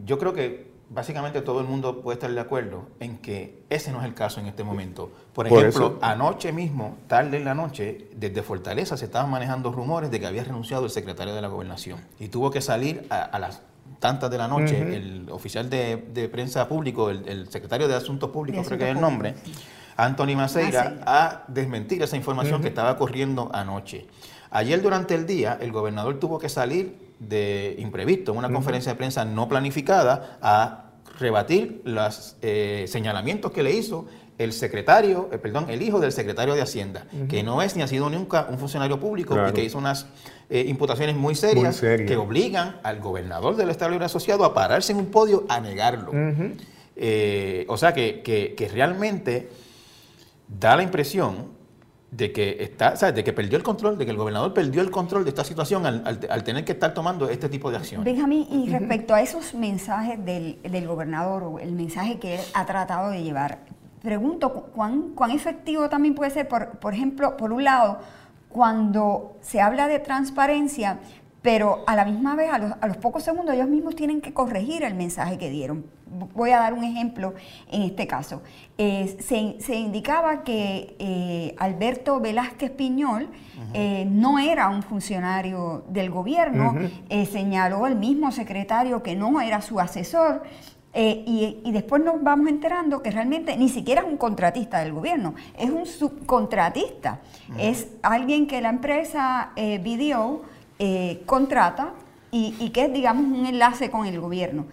yo 0.04 0.18
creo 0.18 0.32
que 0.32 0.70
básicamente 0.90 1.40
todo 1.40 1.60
el 1.60 1.66
mundo 1.66 2.02
puede 2.02 2.16
estar 2.16 2.30
de 2.30 2.40
acuerdo 2.40 2.88
en 2.98 3.18
que 3.18 3.62
ese 3.70 3.92
no 3.92 4.00
es 4.00 4.04
el 4.04 4.14
caso 4.14 4.40
en 4.40 4.46
este 4.46 4.64
momento. 4.64 5.10
Por 5.32 5.46
ejemplo, 5.46 5.98
anoche 6.02 6.52
mismo, 6.52 6.98
tarde 7.06 7.38
en 7.38 7.44
la 7.44 7.54
noche, 7.54 8.08
desde 8.16 8.42
Fortaleza 8.42 8.96
se 8.96 9.04
estaban 9.06 9.30
manejando 9.30 9.72
rumores 9.72 10.10
de 10.10 10.20
que 10.20 10.26
había 10.26 10.44
renunciado 10.44 10.84
el 10.84 10.90
secretario 10.90 11.34
de 11.34 11.40
la 11.40 11.48
gobernación 11.48 12.00
y 12.18 12.28
tuvo 12.28 12.50
que 12.50 12.60
salir 12.60 13.06
a, 13.08 13.38
las 13.38 13.62
tantas 14.00 14.30
de 14.30 14.38
la 14.38 14.48
noche 14.48 14.96
el 14.96 15.28
oficial 15.30 15.70
de, 15.70 16.28
prensa 16.30 16.68
público, 16.68 17.10
el, 17.10 17.48
secretario 17.48 17.86
de 17.86 17.94
Asuntos 17.94 18.30
Públicos, 18.30 18.66
creo 18.66 18.78
que 18.78 18.90
es 18.90 18.94
el 18.96 19.00
nombre, 19.00 19.34
Anthony 19.96 20.34
Maceira, 20.34 20.96
a 21.06 21.44
desmentir 21.46 22.02
esa 22.02 22.16
información 22.16 22.60
que 22.60 22.68
estaba 22.68 22.96
corriendo 22.96 23.48
anoche. 23.52 24.08
Ayer 24.50 24.83
durante 24.83 25.14
el 25.14 25.26
día 25.26 25.59
el 25.61 25.71
gobernador 25.71 26.19
tuvo 26.19 26.38
que 26.38 26.49
salir 26.49 26.97
de 27.21 27.76
imprevisto, 27.78 28.33
en 28.33 28.38
una 28.38 28.50
conferencia 28.50 28.92
de 28.92 28.99
prensa 28.99 29.25
no 29.25 29.49
planificada, 29.49 30.38
a 30.42 30.90
rebatir 31.19 31.83
los 31.85 32.37
eh, 32.42 32.87
señalamientos 32.88 33.52
que 33.52 33.62
le 33.62 33.73
hizo 33.73 34.07
el 34.38 34.52
secretario, 34.54 35.28
eh, 35.30 35.38
perdón, 35.38 35.66
el 35.69 35.83
hijo 35.83 36.00
del 36.00 36.12
secretario 36.12 36.54
de 36.54 36.62
Hacienda, 36.62 37.07
que 37.28 37.42
no 37.42 37.61
es 37.61 37.76
ni 37.76 37.83
ha 37.83 37.87
sido 37.87 38.09
nunca 38.09 38.47
un 38.50 38.59
funcionario 38.59 38.99
público 38.99 39.37
y 39.49 39.52
que 39.52 39.62
hizo 39.62 39.76
unas 39.76 40.07
eh, 40.49 40.64
imputaciones 40.66 41.14
muy 41.14 41.35
serias 41.35 41.78
que 41.78 42.16
obligan 42.16 42.80
al 42.83 43.00
gobernador 43.00 43.54
del 43.57 43.69
Estado 43.69 43.90
Libre 43.90 44.07
Asociado 44.07 44.45
a 44.45 44.54
pararse 44.54 44.92
en 44.92 44.99
un 44.99 45.07
podio 45.07 45.45
a 45.49 45.61
negarlo. 45.61 46.11
o 46.11 47.76
sea 47.76 47.92
que, 47.92 48.23
que 48.57 48.69
realmente 48.73 49.50
da 50.49 50.75
la 50.75 50.83
impresión 50.83 51.50
de 52.10 52.32
que 52.32 52.62
está, 52.62 52.96
¿sabes? 52.96 53.14
de 53.14 53.24
que 53.24 53.32
perdió 53.32 53.56
el 53.56 53.62
control, 53.62 53.96
de 53.96 54.04
que 54.04 54.10
el 54.10 54.16
gobernador 54.16 54.52
perdió 54.52 54.82
el 54.82 54.90
control 54.90 55.24
de 55.24 55.30
esta 55.30 55.44
situación 55.44 55.86
al, 55.86 56.44
tener 56.44 56.64
que 56.64 56.72
estar 56.72 56.92
tomando 56.92 57.28
este 57.28 57.48
tipo 57.48 57.70
de 57.70 57.76
acciones. 57.76 58.04
Benjamín, 58.04 58.46
y 58.50 58.68
respecto 58.68 59.14
a 59.14 59.20
esos 59.20 59.54
mensajes 59.54 60.24
del, 60.24 60.60
del, 60.62 60.86
gobernador 60.88 61.44
o 61.44 61.58
el 61.60 61.72
mensaje 61.72 62.18
que 62.18 62.36
él 62.36 62.40
ha 62.54 62.66
tratado 62.66 63.10
de 63.10 63.22
llevar, 63.22 63.60
pregunto 64.02 64.52
cuán, 64.74 65.10
cuán 65.14 65.30
efectivo 65.30 65.88
también 65.88 66.14
puede 66.14 66.30
ser, 66.30 66.48
por, 66.48 66.78
por 66.78 66.94
ejemplo, 66.94 67.36
por 67.36 67.52
un 67.52 67.62
lado, 67.62 67.98
cuando 68.48 69.36
se 69.40 69.60
habla 69.60 69.86
de 69.86 70.00
transparencia, 70.00 70.98
pero 71.42 71.84
a 71.86 71.94
la 71.94 72.04
misma 72.04 72.34
vez, 72.34 72.52
a 72.52 72.58
los, 72.58 72.72
a 72.80 72.86
los, 72.88 72.96
pocos 72.96 73.22
segundos, 73.22 73.54
ellos 73.54 73.68
mismos 73.68 73.94
tienen 73.94 74.20
que 74.20 74.34
corregir 74.34 74.82
el 74.82 74.94
mensaje 74.94 75.38
que 75.38 75.48
dieron. 75.48 75.84
Voy 76.34 76.50
a 76.50 76.58
dar 76.58 76.72
un 76.74 76.84
ejemplo 76.84 77.34
en 77.70 77.82
este 77.82 78.06
caso. 78.06 78.42
Eh, 78.76 79.16
se, 79.20 79.74
indicaba 79.74 80.42
que 80.42 80.96
eh, 80.98 81.54
Alberto 81.58 82.20
Velázquez 82.20 82.70
Piñol 82.72 83.28
eh, 83.74 84.06
no 84.10 84.38
era 84.38 84.68
un 84.68 84.82
funcionario 84.82 85.84
del 85.88 86.10
gobierno, 86.10 86.74
señaló 87.30 87.86
el 87.86 87.94
mismo 87.94 88.32
secretario 88.32 89.02
que 89.02 89.14
no 89.14 89.40
era 89.40 89.60
su 89.60 89.78
asesor. 89.78 90.42
Y, 90.92 91.58
y, 91.64 91.70
después 91.70 92.02
nos 92.02 92.20
vamos 92.20 92.48
enterando 92.48 93.00
que 93.00 93.12
realmente 93.12 93.56
ni 93.56 93.68
siquiera 93.68 94.00
es 94.00 94.08
un 94.08 94.16
contratista 94.16 94.80
del 94.80 94.92
gobierno, 94.92 95.36
es 95.56 95.70
un 95.70 95.86
subcontratista, 95.86 97.20
es 97.56 97.86
alguien 98.02 98.48
que 98.48 98.60
la 98.60 98.70
empresa 98.70 99.52
Video 99.56 100.42
contrata 101.26 101.92
y, 102.32 102.70
que 102.70 102.84
es, 102.84 102.92
digamos, 102.92 103.24
un 103.24 103.46
enlace 103.46 103.90
con 103.90 104.06
el 104.06 104.20
gobierno. 104.20 104.66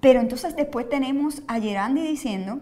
Pero 0.00 0.20
entonces 0.20 0.54
después 0.56 0.88
tenemos 0.88 1.42
a 1.48 1.60
Gerandi 1.60 2.02
diciendo 2.02 2.60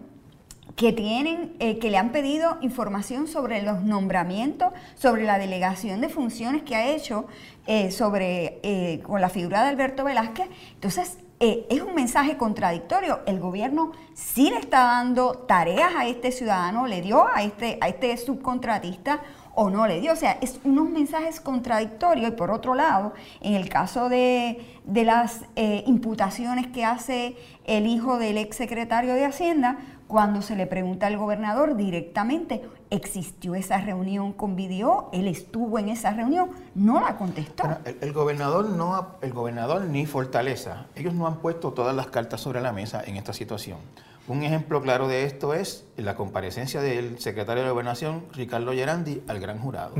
que 0.75 0.93
tienen, 0.93 1.55
eh, 1.59 1.79
que 1.79 1.89
le 1.89 1.97
han 1.97 2.11
pedido 2.11 2.57
información 2.61 3.27
sobre 3.27 3.61
los 3.63 3.83
nombramientos, 3.83 4.73
sobre 4.95 5.23
la 5.23 5.39
delegación 5.39 6.01
de 6.01 6.09
funciones 6.09 6.63
que 6.63 6.75
ha 6.75 6.87
hecho 6.87 7.25
eh, 7.65 7.91
sobre 7.91 9.01
con 9.03 9.21
la 9.21 9.29
figura 9.29 9.63
de 9.63 9.69
Alberto 9.69 10.03
Velázquez. 10.03 10.47
Entonces, 10.75 11.17
es 11.39 11.81
un 11.81 11.93
mensaje 11.93 12.37
contradictorio. 12.37 13.21
El 13.27 13.39
gobierno 13.39 13.91
sí 14.15 14.49
le 14.49 14.57
está 14.57 14.83
dando 14.83 15.33
tareas 15.33 15.93
a 15.95 16.07
este 16.07 16.31
ciudadano, 16.31 16.87
le 16.87 17.01
dio 17.01 17.27
a 17.27 17.43
este, 17.43 17.77
a 17.79 17.87
este 17.89 18.17
subcontratista 18.17 19.21
o 19.59 19.71
no 19.71 19.87
le 19.87 19.99
dio. 19.99 20.13
O 20.13 20.15
sea, 20.15 20.37
es 20.39 20.59
unos 20.63 20.87
mensajes 20.87 21.41
contradictorios. 21.41 22.29
Y 22.29 22.31
por 22.31 22.51
otro 22.51 22.75
lado, 22.75 23.13
en 23.41 23.55
el 23.55 23.69
caso 23.69 24.07
de, 24.07 24.63
las 24.85 25.41
eh, 25.55 25.83
imputaciones 25.87 26.67
que 26.67 26.85
hace 26.85 27.35
el 27.65 27.87
hijo 27.87 28.19
del 28.19 28.37
ex 28.37 28.55
secretario 28.55 29.15
de 29.15 29.25
Hacienda, 29.25 29.79
cuando 30.05 30.43
se 30.43 30.55
le 30.55 30.67
pregunta 30.67 31.07
al 31.07 31.17
gobernador 31.17 31.75
directamente, 31.75 32.61
¿existió 32.91 33.55
esa 33.55 33.79
reunión 33.79 34.31
con 34.31 34.55
Video? 34.55 35.09
¿Él 35.11 35.27
estuvo 35.27 35.79
en 35.79 35.89
esa 35.89 36.11
reunión? 36.11 36.51
No 36.75 37.01
la 37.01 37.17
contestó. 37.17 37.63
el, 37.83 38.13
gobernador 38.13 38.69
no, 38.69 39.15
el 39.21 39.33
gobernador 39.33 39.85
ni 39.85 40.05
Fortaleza, 40.05 40.85
ellos 40.95 41.15
no 41.15 41.25
han 41.25 41.37
puesto 41.37 41.73
todas 41.73 41.95
las 41.95 42.07
cartas 42.07 42.39
sobre 42.39 42.61
la 42.61 42.71
mesa 42.71 43.03
en 43.03 43.17
esta 43.17 43.33
situación. 43.33 43.79
Un 44.27 44.43
ejemplo 44.43 44.81
claro 44.81 45.07
de 45.07 45.23
esto 45.23 45.53
es 45.53 45.85
la 45.95 46.15
comparecencia 46.15 46.81
del 46.81 47.17
secretario 47.17 47.63
de 47.63 47.69
Gobernación, 47.69 48.25
Ricardo 48.33 48.73
Gerandi, 48.73 49.21
al 49.27 49.39
gran 49.39 49.57
jurado. 49.57 49.95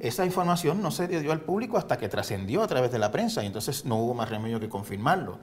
Esa 0.00 0.26
información 0.26 0.82
no 0.82 0.90
se 0.90 1.06
dio 1.06 1.30
al 1.30 1.40
público 1.42 1.78
hasta 1.78 1.96
que 1.96 2.08
trascendió 2.08 2.62
a 2.62 2.66
través 2.66 2.90
de 2.90 2.98
la 2.98 3.12
prensa 3.12 3.44
y 3.44 3.46
entonces 3.46 3.84
no 3.84 3.96
hubo 3.96 4.14
más 4.14 4.30
remedio 4.30 4.58
que 4.58 4.68
confirmarlo. 4.68 5.38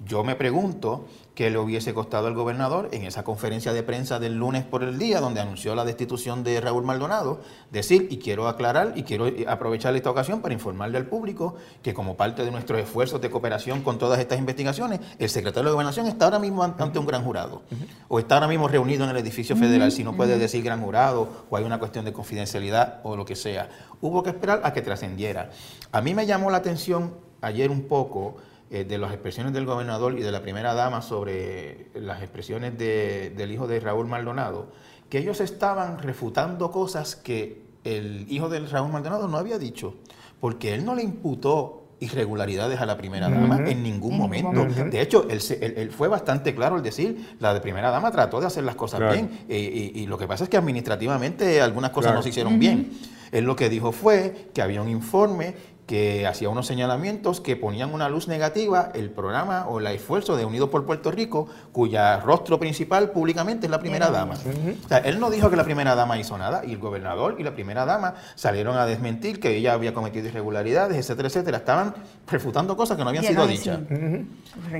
Yo 0.00 0.24
me 0.24 0.34
pregunto 0.34 1.06
qué 1.34 1.50
le 1.50 1.58
hubiese 1.58 1.94
costado 1.94 2.26
al 2.26 2.34
gobernador 2.34 2.88
en 2.92 3.04
esa 3.04 3.24
conferencia 3.24 3.72
de 3.72 3.82
prensa 3.82 4.18
del 4.18 4.34
lunes 4.34 4.64
por 4.64 4.82
el 4.82 4.98
día, 4.98 5.20
donde 5.20 5.40
anunció 5.40 5.74
la 5.74 5.84
destitución 5.84 6.44
de 6.44 6.60
Raúl 6.60 6.84
Maldonado, 6.84 7.40
decir, 7.70 8.08
y 8.10 8.18
quiero 8.18 8.46
aclarar 8.48 8.92
y 8.96 9.04
quiero 9.04 9.26
aprovechar 9.48 9.94
esta 9.96 10.10
ocasión 10.10 10.40
para 10.42 10.54
informarle 10.54 10.98
al 10.98 11.06
público 11.06 11.56
que 11.82 11.94
como 11.94 12.16
parte 12.16 12.44
de 12.44 12.50
nuestros 12.50 12.80
esfuerzos 12.80 13.20
de 13.20 13.30
cooperación 13.30 13.82
con 13.82 13.98
todas 13.98 14.18
estas 14.20 14.38
investigaciones, 14.38 15.00
el 15.18 15.30
secretario 15.30 15.70
de 15.70 15.72
Gobernación 15.72 16.06
está 16.06 16.26
ahora 16.26 16.38
mismo 16.38 16.62
ante 16.62 16.98
un 16.98 17.06
gran 17.06 17.24
jurado, 17.24 17.62
o 18.08 18.18
está 18.18 18.36
ahora 18.36 18.48
mismo 18.48 18.68
reunido 18.68 19.04
en 19.04 19.10
el 19.10 19.16
edificio 19.16 19.56
federal, 19.56 19.90
si 19.90 20.04
no 20.04 20.14
puede 20.14 20.38
decir 20.38 20.62
gran 20.62 20.82
jurado, 20.82 21.46
o 21.50 21.56
hay 21.56 21.64
una 21.64 21.78
cuestión 21.78 22.04
de 22.04 22.12
confidencialidad 22.12 23.00
o 23.04 23.16
lo 23.16 23.24
que 23.24 23.36
sea. 23.36 23.68
Hubo 24.00 24.22
que 24.22 24.30
esperar 24.30 24.60
a 24.64 24.72
que 24.72 24.82
trascendiera. 24.82 25.50
A 25.92 26.00
mí 26.00 26.14
me 26.14 26.26
llamó 26.26 26.50
la 26.50 26.58
atención 26.58 27.14
ayer 27.40 27.70
un 27.70 27.82
poco 27.82 28.36
eh, 28.74 28.82
de 28.82 28.98
las 28.98 29.12
expresiones 29.12 29.52
del 29.52 29.66
gobernador 29.66 30.18
y 30.18 30.22
de 30.22 30.32
la 30.32 30.42
primera 30.42 30.74
dama 30.74 31.00
sobre 31.00 31.90
las 31.94 32.20
expresiones 32.22 32.76
del 32.76 33.52
hijo 33.52 33.68
de 33.68 33.78
Raúl 33.78 34.08
Maldonado, 34.08 34.72
que 35.08 35.18
ellos 35.18 35.40
estaban 35.40 36.00
refutando 36.00 36.72
cosas 36.72 37.14
que 37.14 37.62
el 37.84 38.26
hijo 38.28 38.48
de 38.48 38.58
Raúl 38.58 38.90
Maldonado 38.90 39.28
no 39.28 39.36
había 39.36 39.58
dicho, 39.58 39.94
porque 40.40 40.74
él 40.74 40.84
no 40.84 40.96
le 40.96 41.04
imputó 41.04 41.84
irregularidades 42.00 42.80
a 42.80 42.86
la 42.86 42.96
primera 42.96 43.28
dama 43.28 43.58
en 43.64 43.84
ningún 43.84 44.18
momento. 44.18 44.66
De 44.90 45.00
hecho, 45.00 45.28
él, 45.30 45.92
fue 45.92 46.08
bastante 46.08 46.52
claro 46.52 46.74
al 46.74 46.82
decir, 46.82 47.36
la 47.38 47.54
de 47.54 47.60
primera 47.60 47.92
dama 47.92 48.10
trató 48.10 48.40
de 48.40 48.48
hacer 48.48 48.64
las 48.64 48.74
cosas 48.74 48.98
bien, 49.12 49.44
eh, 49.48 49.92
y, 49.94 50.04
lo 50.06 50.18
que 50.18 50.26
pasa 50.26 50.42
es 50.42 50.50
que 50.50 50.56
administrativamente 50.56 51.60
algunas 51.62 51.92
cosas 51.92 52.12
no 52.12 52.22
se 52.22 52.30
hicieron 52.30 52.58
bien. 52.58 52.90
Él 53.30 53.44
lo 53.44 53.56
que 53.56 53.68
dijo 53.68 53.90
fue 53.90 54.48
que 54.54 54.62
había 54.62 54.80
un 54.80 54.88
informe 54.88 55.54
que 55.86 56.26
hacía 56.26 56.48
unos 56.48 56.66
señalamientos 56.66 57.42
que 57.42 57.56
ponían 57.56 57.92
una 57.92 58.08
luz 58.08 58.26
negativa 58.26 58.90
el 58.94 59.10
programa 59.10 59.66
o 59.68 59.80
el 59.80 59.86
esfuerzo 59.88 60.34
de 60.36 60.44
Unidos 60.44 60.70
por 60.70 60.86
Puerto 60.86 61.10
Rico, 61.10 61.46
cuya 61.72 62.20
rostro 62.20 62.58
principal 62.58 63.10
públicamente 63.10 63.66
es 63.66 63.70
la 63.70 63.80
primera 63.80 64.10
dama. 64.10 64.34
O 64.34 64.88
sea, 64.88 64.98
él 64.98 65.20
no 65.20 65.28
dijo 65.30 65.50
que 65.50 65.56
la 65.56 65.64
primera 65.64 65.94
dama 65.94 66.18
hizo 66.18 66.38
nada, 66.38 66.64
y 66.64 66.72
el 66.72 66.78
gobernador 66.78 67.36
y 67.38 67.42
la 67.42 67.54
primera 67.54 67.84
dama 67.84 68.14
salieron 68.34 68.78
a 68.78 68.86
desmentir 68.86 69.40
que 69.40 69.56
ella 69.56 69.74
había 69.74 69.92
cometido 69.92 70.26
irregularidades, 70.28 70.96
etcétera, 70.96 71.28
etcétera. 71.28 71.58
Estaban 71.58 71.94
refutando 72.26 72.76
cosas 72.76 72.96
que 72.96 73.04
no 73.04 73.10
habían 73.10 73.24
sido 73.24 73.46
dichas. 73.46 73.80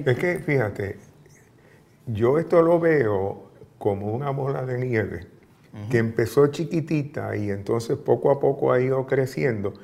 Es 0.06 0.18
que, 0.18 0.38
fíjate, 0.38 0.98
yo 2.06 2.38
esto 2.38 2.62
lo 2.62 2.80
veo 2.80 3.50
como 3.76 4.06
una 4.06 4.30
bola 4.30 4.62
de 4.64 4.78
nieve, 4.78 5.26
que 5.90 5.98
empezó 5.98 6.46
chiquitita 6.46 7.36
y 7.36 7.50
entonces 7.50 7.98
poco 7.98 8.30
a 8.30 8.40
poco 8.40 8.72
ha 8.72 8.80
ido 8.80 9.06
creciendo 9.06 9.74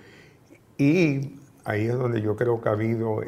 y 0.81 1.39
ahí 1.67 1.89
es 1.89 1.99
donde 1.99 2.23
yo 2.23 2.37
creo 2.37 2.61
que 2.63 2.71
ha 2.71 2.73
habido 2.73 3.21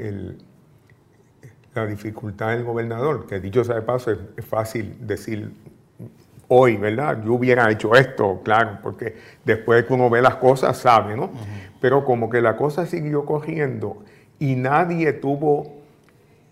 la 1.75 1.87
dificultad 1.87 2.49
del 2.49 2.65
gobernador, 2.65 3.27
que 3.27 3.41
dicho 3.41 3.63
sea 3.63 3.75
de 3.75 3.83
paso, 3.83 4.11
es, 4.11 4.47
fácil 4.47 4.97
decir 5.07 5.53
hoy, 6.49 6.79
¿verdad? 6.79 7.23
Yo 7.23 7.35
hubiera 7.35 7.71
hecho 7.71 7.95
esto, 7.95 8.41
claro, 8.43 8.79
porque 8.83 9.17
después 9.45 9.85
que 9.85 9.93
uno 9.93 10.09
ve 10.09 10.23
las 10.23 10.37
cosas 10.37 10.79
sabe, 10.79 11.15
¿no? 11.15 11.31
Pero 11.81 12.07
como 12.07 12.31
que 12.31 12.41
la 12.41 12.57
cosa 12.57 12.87
siguió 12.87 13.27
cogiendo 13.27 14.03
y 14.39 14.57
nadie 14.57 15.13
tuvo 15.13 15.83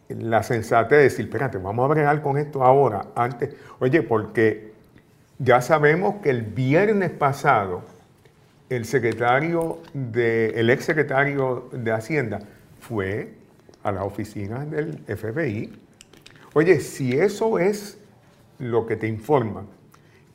la 0.09 0.43
sensatez 0.43 0.99
de 0.99 1.05
decir, 1.05 1.25
espérate, 1.27 1.57
vamos 1.57 1.87
a 1.87 1.95
bregar 1.95 2.21
con 2.21 2.37
esto 2.37 2.63
ahora, 2.63 3.07
antes. 3.15 3.57
Oye, 3.79 4.03
porque 4.03 4.75
ya 5.39 5.63
sabemos 5.63 6.17
que 6.23 6.29
el 6.29 6.43
viernes 6.43 7.11
pasado 7.11 7.85
el 8.71 8.85
secretario 8.85 9.81
de, 9.93 10.51
el 10.51 10.71
ex 10.71 10.85
secretario 10.85 11.69
de 11.73 11.91
Hacienda 11.91 12.39
fue 12.79 13.35
a 13.83 13.91
la 13.91 14.05
oficina 14.05 14.65
del 14.65 14.99
FBI. 15.01 15.73
Oye, 16.55 16.81
si 16.81 17.19
eso 17.19 17.59
es 17.59 17.99
lo 18.59 18.87
que 18.87 18.97
te 18.97 19.09
informa, 19.09 19.67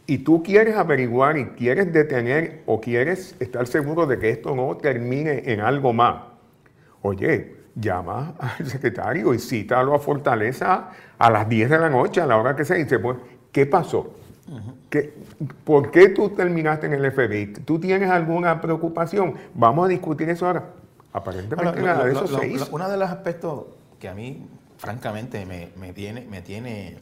y 0.05 0.19
tú 0.19 0.43
quieres 0.43 0.75
averiguar 0.75 1.37
y 1.37 1.45
quieres 1.47 1.91
detener 1.91 2.61
o 2.65 2.79
quieres 2.79 3.35
estar 3.39 3.65
seguro 3.67 4.05
de 4.05 4.19
que 4.19 4.29
esto 4.29 4.55
no 4.55 4.77
termine 4.77 5.51
en 5.51 5.61
algo 5.61 5.93
más, 5.93 6.21
oye, 7.01 7.55
llama 7.73 8.35
al 8.37 8.67
secretario 8.67 9.33
y 9.33 9.39
cítalo 9.39 9.95
a 9.95 9.99
Fortaleza 9.99 10.91
a 11.17 11.31
las 11.31 11.47
10 11.47 11.69
de 11.69 11.79
la 11.79 11.89
noche, 11.89 12.21
a 12.21 12.27
la 12.27 12.37
hora 12.37 12.55
que 12.55 12.65
se 12.65 12.75
dice, 12.75 12.99
pues, 12.99 13.17
¿qué 13.51 13.65
pasó? 13.65 14.13
¿Por 15.63 15.91
qué 15.91 16.09
tú 16.09 16.29
terminaste 16.29 16.87
en 16.87 16.93
el 16.93 17.11
FBI? 17.11 17.53
¿Tú 17.65 17.79
tienes 17.79 18.09
alguna 18.09 18.61
preocupación? 18.61 19.35
Vamos 19.53 19.85
a 19.85 19.87
discutir 19.89 20.29
eso 20.29 20.45
ahora. 20.45 20.65
Aparentemente 21.13 21.81
nada 21.81 22.05
de 22.05 22.11
eso 22.11 22.27
se 22.27 22.47
hizo. 22.47 22.67
Uno 22.71 22.89
de 22.89 22.97
los 22.97 23.09
aspectos 23.09 23.65
que 23.99 24.07
a 24.07 24.13
mí, 24.13 24.45
francamente, 24.77 25.45
me, 25.45 25.69
me 25.77 25.93
tiene, 25.93 26.27
me 26.29 26.41
tiene 26.41 26.97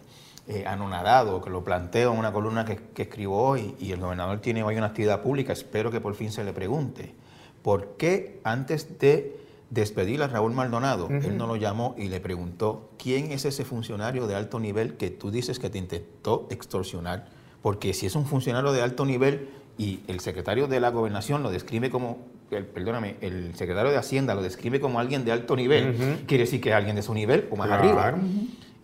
eh, 0.47 0.65
anonadado, 0.67 1.41
que 1.41 1.49
lo 1.49 1.63
planteo 1.63 2.13
en 2.13 2.19
una 2.19 2.31
columna 2.31 2.63
que, 2.63 2.77
que, 2.77 3.03
escribo 3.03 3.41
hoy, 3.41 3.75
y 3.79 3.91
el 3.91 3.99
gobernador 3.99 4.39
tiene 4.39 4.63
hoy 4.63 4.77
una 4.77 4.87
actividad 4.87 5.21
pública, 5.21 5.51
espero 5.51 5.91
que 5.91 5.99
por 5.99 6.15
fin 6.15 6.31
se 6.31 6.43
le 6.43 6.53
pregunte, 6.53 7.13
¿por 7.61 7.97
qué 7.97 8.39
antes 8.43 8.99
de 8.99 9.42
despedir 9.69 10.21
a 10.21 10.27
Raúl 10.27 10.53
Maldonado, 10.53 11.09
él 11.09 11.37
no 11.37 11.47
lo 11.47 11.55
llamó 11.55 11.95
y 11.97 12.07
le 12.07 12.19
preguntó, 12.19 12.91
¿quién 12.97 13.31
es 13.31 13.45
ese 13.45 13.65
funcionario 13.65 14.27
de 14.27 14.35
alto 14.35 14.59
nivel 14.59 14.95
que 14.95 15.09
tú 15.09 15.31
dices 15.31 15.59
que 15.59 15.69
te 15.69 15.77
intentó 15.77 16.47
extorsionar? 16.49 17.27
Porque 17.61 17.93
si 17.93 18.05
es 18.05 18.15
un 18.15 18.25
funcionario 18.25 18.71
de 18.71 18.81
alto 18.81 19.05
nivel 19.05 19.49
y 19.77 20.01
el 20.07 20.19
secretario 20.19 20.67
de 20.67 20.79
la 20.79 20.89
gobernación 20.89 21.41
lo 21.41 21.49
describe 21.49 21.89
como, 21.89 22.19
el, 22.51 22.65
perdóname, 22.65 23.15
el 23.21 23.55
secretario 23.55 23.91
de 23.91 23.97
Hacienda 23.97 24.35
lo 24.35 24.43
describe 24.43 24.79
como 24.79 24.99
alguien 24.99 25.25
de 25.25 25.31
alto 25.31 25.55
nivel, 25.55 26.23
quiere 26.27 26.43
decir 26.43 26.61
que 26.61 26.69
es 26.69 26.75
alguien 26.75 26.95
de 26.95 27.01
su 27.01 27.13
nivel 27.13 27.47
o 27.49 27.55
más 27.55 27.71
arriba. 27.71 28.15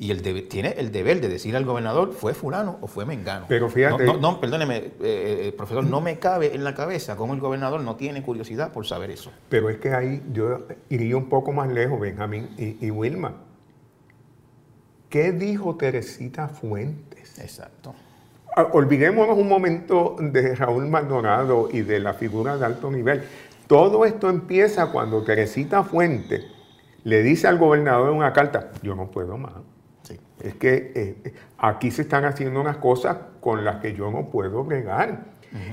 Y 0.02 0.12
el 0.12 0.48
tiene 0.48 0.76
el 0.78 0.94
deber 0.94 1.20
de 1.20 1.28
decir 1.28 1.58
al 1.58 1.66
gobernador, 1.66 2.14
fue 2.14 2.34
fulano 2.34 2.78
o 2.80 2.88
fue 2.88 3.06
mengano. 3.06 3.48
Pero 3.50 3.68
fíjate... 3.68 4.06
No, 4.06 4.16
no, 4.16 4.40
perdóneme, 4.40 4.78
eh, 4.78 4.94
eh, 5.02 5.54
profesor, 5.56 5.84
no 5.84 6.00
me 6.00 6.20
cabe 6.20 6.56
en 6.56 6.64
la 6.64 6.74
cabeza 6.74 7.18
cómo 7.18 7.34
el 7.34 7.42
gobernador 7.42 7.82
no 7.82 7.98
tiene 7.98 8.24
curiosidad 8.24 8.72
por 8.72 8.88
saber 8.88 9.12
eso. 9.12 9.30
Pero 9.50 9.70
es 9.70 9.78
que 9.80 9.94
ahí 9.94 10.24
yo 10.32 10.66
iría 10.88 11.18
un 11.18 11.28
poco 11.28 11.52
más 11.52 11.68
lejos, 11.68 12.00
Benjamín 12.00 12.48
y, 12.58 12.90
Wilma. 12.90 13.34
¿Qué 15.10 15.34
dijo 15.34 15.76
Teresita 15.76 16.48
Fuentes? 16.48 17.38
Exacto. 17.38 17.94
Ah, 18.56 18.70
olvidémonos 18.72 19.38
un 19.38 19.50
momento 19.50 20.16
de 20.18 20.56
Raúl 20.56 20.88
Maldonado 20.88 21.68
y 21.74 21.82
de 21.82 22.00
la 22.00 22.14
figura 22.14 22.56
de 22.56 22.66
alto 22.66 22.90
nivel. 22.90 23.24
Todo 23.68 24.06
esto 24.06 24.30
empieza 24.30 24.94
cuando 24.94 25.24
Teresita 25.24 25.84
Fuentes 25.84 26.46
le 27.04 27.22
dice 27.22 27.50
al 27.50 27.58
gobernador 27.58 28.12
en 28.12 28.16
una 28.16 28.32
carta, 28.32 28.72
yo 28.82 28.96
no 28.96 29.12
puedo 29.12 29.38
más. 29.38 29.54
Es 30.42 30.56
que 30.56 30.92
eh, 30.96 31.34
aquí 31.58 31.92
se 31.92 32.04
están 32.04 32.26
haciendo 32.26 32.62
unas 32.62 32.78
cosas 32.78 33.18
con 33.40 33.66
las 33.66 33.78
que 33.78 33.94
yo 33.94 34.12
no 34.12 34.30
puedo 34.30 34.64
bregar. 34.64 35.26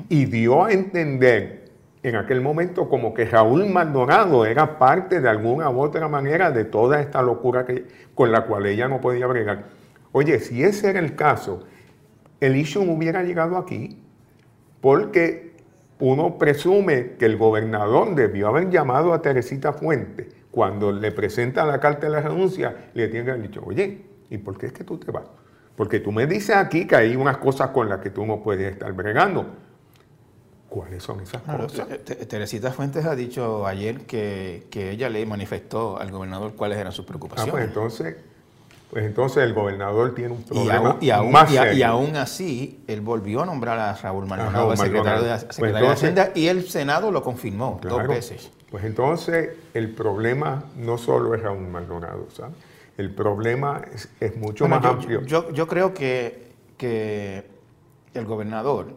Y 0.09 0.25
dio 0.25 0.65
a 0.65 0.73
entender 0.73 1.71
en 2.03 2.17
aquel 2.17 2.41
momento 2.41 2.89
como 2.89 3.13
que 3.13 3.27
Raúl 3.27 3.67
Maldonado 3.67 4.47
era 4.47 4.79
parte 4.79 5.21
de 5.21 5.29
alguna 5.29 5.69
u 5.69 5.81
otra 5.81 6.09
manera 6.09 6.51
de 6.51 6.65
toda 6.65 7.01
esta 7.01 7.21
locura 7.21 7.67
que, 7.67 7.85
con 8.15 8.33
la 8.33 8.47
cual 8.47 8.65
ella 8.67 8.89
no 8.89 9.01
podía 9.01 9.27
bregar. 9.27 9.65
Oye, 10.13 10.39
si 10.39 10.63
ese 10.63 10.89
era 10.89 10.99
el 10.99 11.15
caso, 11.15 11.65
el 12.41 12.57
issue 12.57 12.81
hubiera 12.81 13.23
llegado 13.23 13.59
aquí 13.59 14.03
porque 14.81 15.57
uno 15.99 16.39
presume 16.39 17.17
que 17.19 17.27
el 17.27 17.37
gobernador 17.37 18.15
debió 18.15 18.49
haber 18.49 18.71
llamado 18.71 19.13
a 19.13 19.21
Teresita 19.21 19.73
Fuente 19.73 20.29
cuando 20.51 20.93
le 20.93 21.11
presenta 21.13 21.67
la 21.67 21.81
carta 21.81 22.07
de 22.07 22.13
la 22.13 22.21
renuncia, 22.21 22.91
le 22.95 23.09
tiene 23.09 23.25
que 23.25 23.31
haber 23.33 23.43
dicho, 23.43 23.63
oye, 23.65 24.03
¿Y 24.31 24.39
por 24.39 24.59
qué 24.59 24.67
es 24.67 24.73
que 24.73 24.85
tú 24.85 24.99
te 24.99 25.11
vas? 25.11 25.25
Porque 25.77 26.01
tú 26.01 26.11
me 26.11 26.27
dices 26.27 26.57
aquí 26.57 26.87
que 26.87 26.97
hay 26.97 27.17
unas 27.17 27.37
cosas 27.37 27.71
con 27.71 27.89
las 27.89 28.01
que 28.01 28.11
tú 28.11 28.25
no 28.25 28.43
puedes 28.43 28.73
estar 28.73 28.93
bregando. 28.93 29.47
¿Cuáles 30.69 31.03
son 31.03 31.21
esas 31.21 31.43
cosas? 31.43 31.87
Teresita 32.29 32.73
Fuentes 32.73 33.05
ha 33.07 33.15
dicho 33.15 33.67
ayer 33.67 34.01
que, 34.01 34.67
ella 34.73 35.09
le 35.09 35.25
manifestó 35.27 35.99
al 35.99 36.11
gobernador 36.11 36.55
cuáles 36.55 36.79
eran 36.79 36.93
sus 36.93 37.05
preocupaciones. 37.05 37.49
Ah, 37.49 37.57
pues 37.57 37.65
entonces, 37.69 38.17
pues 38.91 39.05
entonces 39.05 39.45
el 39.45 39.55
gobernador 39.55 40.15
tiene 40.15 40.33
un 40.33 40.43
problema 40.43 40.97
y 41.01 41.11
aún, 41.11 41.31
más 41.31 41.51
y, 41.53 41.83
aún 41.83 42.17
así, 42.17 42.83
él 42.89 43.01
volvió 43.01 43.43
a 43.43 43.47
nombrar 43.47 43.79
a 43.79 43.95
Raúl 43.95 44.27
Maldonado, 44.27 44.77
secretario, 44.77 45.23
de, 45.25 45.39
pues 45.59 45.75
Hacienda, 45.75 46.31
y 46.35 46.49
el 46.49 46.69
Senado 46.69 47.11
lo 47.13 47.23
confirmó 47.23 47.81
dos 47.83 48.09
veces. 48.09 48.51
Pues 48.71 48.85
entonces 48.85 49.51
el 49.73 49.91
problema 49.91 50.65
no 50.77 50.99
solo 50.99 51.35
es 51.35 51.43
Raúl 51.43 51.69
Maldonado, 51.69 52.27
¿sabes? 52.35 52.55
El 52.97 53.15
problema 53.15 53.83
es, 54.21 54.37
mucho 54.37 54.69
más 54.69 54.85
amplio. 54.85 55.23
Yo, 55.25 55.67
creo 55.67 55.93
que, 55.93 57.51
el 58.15 58.25
gobernador 58.25 58.97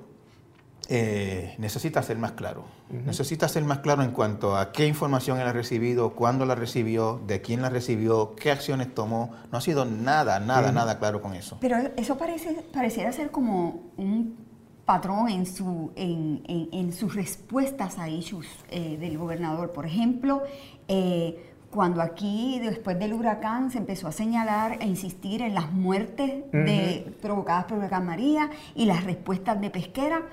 eh, 0.88 1.55
necesita 1.57 2.01
ser 2.01 2.17
más 2.17 2.31
claro. 2.33 2.63
Necesita 2.89 3.47
ser 3.47 3.63
más 3.63 3.79
claro 3.79 4.01
en 4.01 4.12
cuanto 4.12 4.57
a 4.57 4.71
qué 4.71 4.88
información 4.88 5.39
él 5.39 5.47
ha 5.47 5.53
recibido, 5.53 6.12
cuándo 6.12 6.45
la 6.45 6.55
recibió, 6.55 7.21
de 7.27 7.41
quién 7.41 7.62
la 7.62 7.69
recibió, 7.69 8.35
qué 8.35 8.51
acciones 8.51 8.93
tomó. 8.95 9.35
No 9.51 9.57
ha 9.57 9.62
sido 9.62 9.85
nada, 9.85 10.39
nada, 10.39 10.71
nada 10.71 10.97
claro 10.97 11.21
con 11.21 11.33
eso. 11.33 11.57
Pero 11.59 11.77
eso 11.97 12.17
parece, 12.17 12.63
pareciera 12.73 13.12
ser 13.12 13.29
como 13.29 13.91
un 13.97 14.38
patrón 14.85 15.29
en, 15.29 15.45
su, 15.45 15.91
en, 15.95 16.93
sus 16.93 17.13
respuestas 17.13 17.99
a 17.99 18.09
issues 18.09 18.47
eh, 18.71 18.97
del 18.97 19.19
gobernador. 19.19 19.71
Por 19.71 19.85
ejemplo, 19.85 20.41
eh, 20.88 21.53
cuando 21.71 22.01
aquí, 22.01 22.60
después 22.60 22.97
del 22.97 23.13
huracán, 23.13 23.69
se 23.71 23.77
empezó 23.77 24.08
a 24.08 24.12
señalar 24.12 24.77
e 24.82 24.88
insistir 24.88 25.41
en 25.41 25.53
las 25.53 25.71
muertes 25.71 26.43
de, 26.51 27.15
provocadas 27.21 27.65
por 27.65 27.73
el 27.73 27.79
huracán 27.79 28.05
María 28.05 28.49
y 28.75 28.86
las 28.86 29.03
respuestas 29.03 29.62
de 29.62 29.69
Pesquera, 29.69 30.23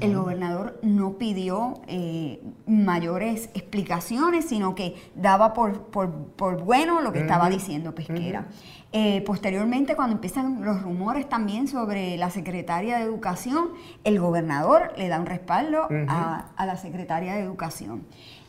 el 0.00 0.16
gobernador 0.16 0.80
no 0.82 1.12
pidió 1.12 1.80
eh, 1.86 2.42
mayores 2.66 3.50
explicaciones, 3.54 4.46
sino 4.46 4.74
que 4.74 4.96
daba 5.14 5.52
por, 5.52 5.84
por, 5.84 6.64
bueno 6.64 7.00
lo 7.02 7.12
que 7.12 7.20
estaba 7.20 7.48
diciendo 7.48 7.94
Pesquera. 7.94 8.46
Eh, 8.90 9.22
posteriormente, 9.22 9.94
cuando 9.94 10.14
empiezan 10.14 10.64
los 10.64 10.82
rumores 10.82 11.28
también 11.28 11.68
sobre 11.68 12.16
la 12.16 12.30
secretaria 12.30 12.96
de 12.96 13.04
Educación, 13.04 13.68
el 14.02 14.18
gobernador 14.18 14.92
le 14.96 15.08
da 15.08 15.20
un 15.20 15.26
respaldo 15.26 15.86
a, 16.08 16.46
a 16.56 16.66
la 16.66 16.76
secretaria 16.76 17.34
de 17.34 17.42
Educación. 17.42 18.06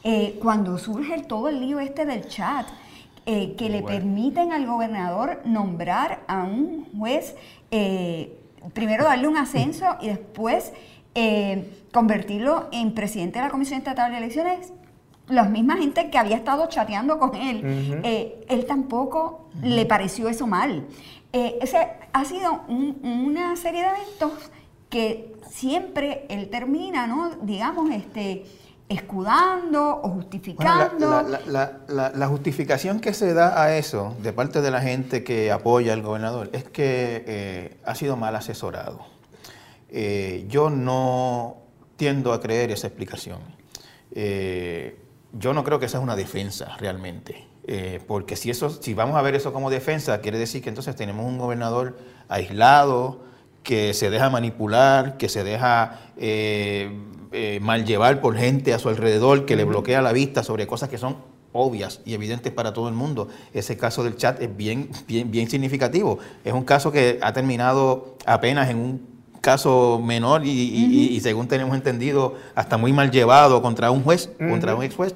Eh, 0.09 0.39
cuando 0.41 0.77
surge 0.77 1.21
todo 1.23 1.49
el 1.49 1.59
lío 1.59 1.81
este 1.81 2.05
del 2.05 2.29
chat, 2.29 2.65
eh, 3.25 3.55
que 3.57 3.69
le 3.69 3.83
permiten 3.83 4.53
al 4.53 4.65
gobernador 4.65 5.41
nombrar 5.43 6.23
a 6.29 6.45
un 6.45 6.85
juez, 6.97 7.35
eh, 7.71 8.39
primero 8.71 9.03
darle 9.03 9.27
un 9.27 9.35
ascenso 9.35 9.97
y 9.99 10.07
después 10.07 10.71
convertirlo 11.91 12.69
en 12.71 12.93
presidente 12.93 13.39
de 13.39 13.45
la 13.45 13.51
Comisión 13.51 13.79
Estatal 13.79 14.11
de 14.11 14.19
Elecciones, 14.19 14.71
la 15.27 15.43
misma 15.43 15.75
gente 15.75 16.09
que 16.09 16.17
había 16.17 16.37
estado 16.37 16.69
chateando 16.69 17.17
con 17.17 17.35
él, 17.35 18.01
él 18.47 18.65
tampoco 18.65 19.49
le 19.63 19.85
pareció 19.87 20.29
eso 20.29 20.45
mal. 20.45 20.85
ese 21.33 21.87
ha 22.13 22.23
sido 22.23 22.61
una 22.69 23.55
serie 23.55 23.81
de 23.81 23.89
eventos 23.89 24.51
que 24.89 25.33
siempre 25.49 26.25
él 26.29 26.49
termina, 26.49 27.07
¿no? 27.07 27.31
Digamos, 27.41 27.89
este 27.89 28.45
escudando 28.89 29.99
o 30.01 30.09
justificando. 30.09 31.23
la, 31.47 32.27
justificación 32.27 32.99
que 32.99 33.13
se 33.13 33.33
da 33.33 33.61
a 33.61 33.77
eso 33.77 34.15
de 34.21 34.31
parte 34.33 34.61
de 34.61 34.71
la 34.71 34.81
gente 34.81 35.23
que 35.23 35.51
apoya 35.51 35.93
al 35.93 36.01
gobernador 36.01 36.49
es 36.53 36.63
que 36.63 37.23
eh, 37.27 37.77
ha 37.85 37.95
sido 37.95 38.15
mal 38.15 38.35
asesorado. 38.35 39.05
Eh, 39.89 40.45
yo 40.49 40.69
no 40.69 41.57
tiendo 41.97 42.33
a 42.33 42.39
creer 42.39 42.71
esa 42.71 42.87
explicación. 42.87 43.39
Eh, 44.11 44.99
yo 45.33 45.53
no 45.53 45.63
creo 45.63 45.79
que 45.79 45.87
esa 45.87 45.97
es 45.97 46.03
una 46.03 46.15
defensa 46.15 46.77
realmente. 46.79 47.45
porque 48.07 48.37
si, 48.37 48.49
eso, 48.49 48.69
si 48.69 48.93
vamos 48.93 49.17
a 49.17 49.21
ver 49.21 49.35
eso 49.35 49.51
como 49.51 49.69
defensa, 49.69 50.21
quiere 50.21 50.39
decir 50.39 50.63
que 50.63 50.69
entonces 50.69 50.95
tenemos 50.95 51.25
un 51.25 51.37
gobernador 51.37 51.97
aislado, 52.29 53.27
que 53.67 53.93
se 53.93 54.09
deja 54.09 54.29
manipular, 54.29 55.17
que 55.17 55.27
se 55.27 55.43
deja 55.43 55.99
eh, 56.15 56.89
mal 57.61 57.85
llevar 57.85 58.21
por 58.21 58.37
gente 58.37 58.73
a 58.73 58.79
su 58.79 58.89
alrededor 58.89 59.45
que 59.45 59.55
le 59.55 59.63
bloquea 59.63 60.01
la 60.01 60.11
vista 60.11 60.43
sobre 60.43 60.67
cosas 60.67 60.89
que 60.89 60.97
son 60.97 61.17
obvias 61.53 62.01
y 62.05 62.13
evidentes 62.13 62.51
para 62.53 62.73
todo 62.73 62.87
el 62.87 62.93
mundo. 62.93 63.29
Ese 63.53 63.77
caso 63.77 64.03
del 64.03 64.15
chat 64.15 64.41
es 64.41 64.55
bien, 64.55 64.89
bien, 65.07 65.31
bien 65.31 65.49
significativo. 65.49 66.19
Es 66.43 66.53
un 66.53 66.63
caso 66.63 66.91
que 66.91 67.19
ha 67.21 67.33
terminado 67.33 68.15
apenas 68.25 68.69
en 68.69 68.77
un 68.77 69.17
caso 69.41 70.01
menor 70.03 70.41
y, 70.45 71.19
según 71.21 71.47
tenemos 71.47 71.75
entendido, 71.75 72.35
hasta 72.53 72.77
muy 72.77 72.91
mal 72.91 73.11
llevado 73.11 73.61
contra 73.61 73.91
un 73.91 74.03
juez, 74.03 74.29
contra 74.37 74.75
un 74.75 74.83
ex 74.83 74.95
juez. 74.95 75.15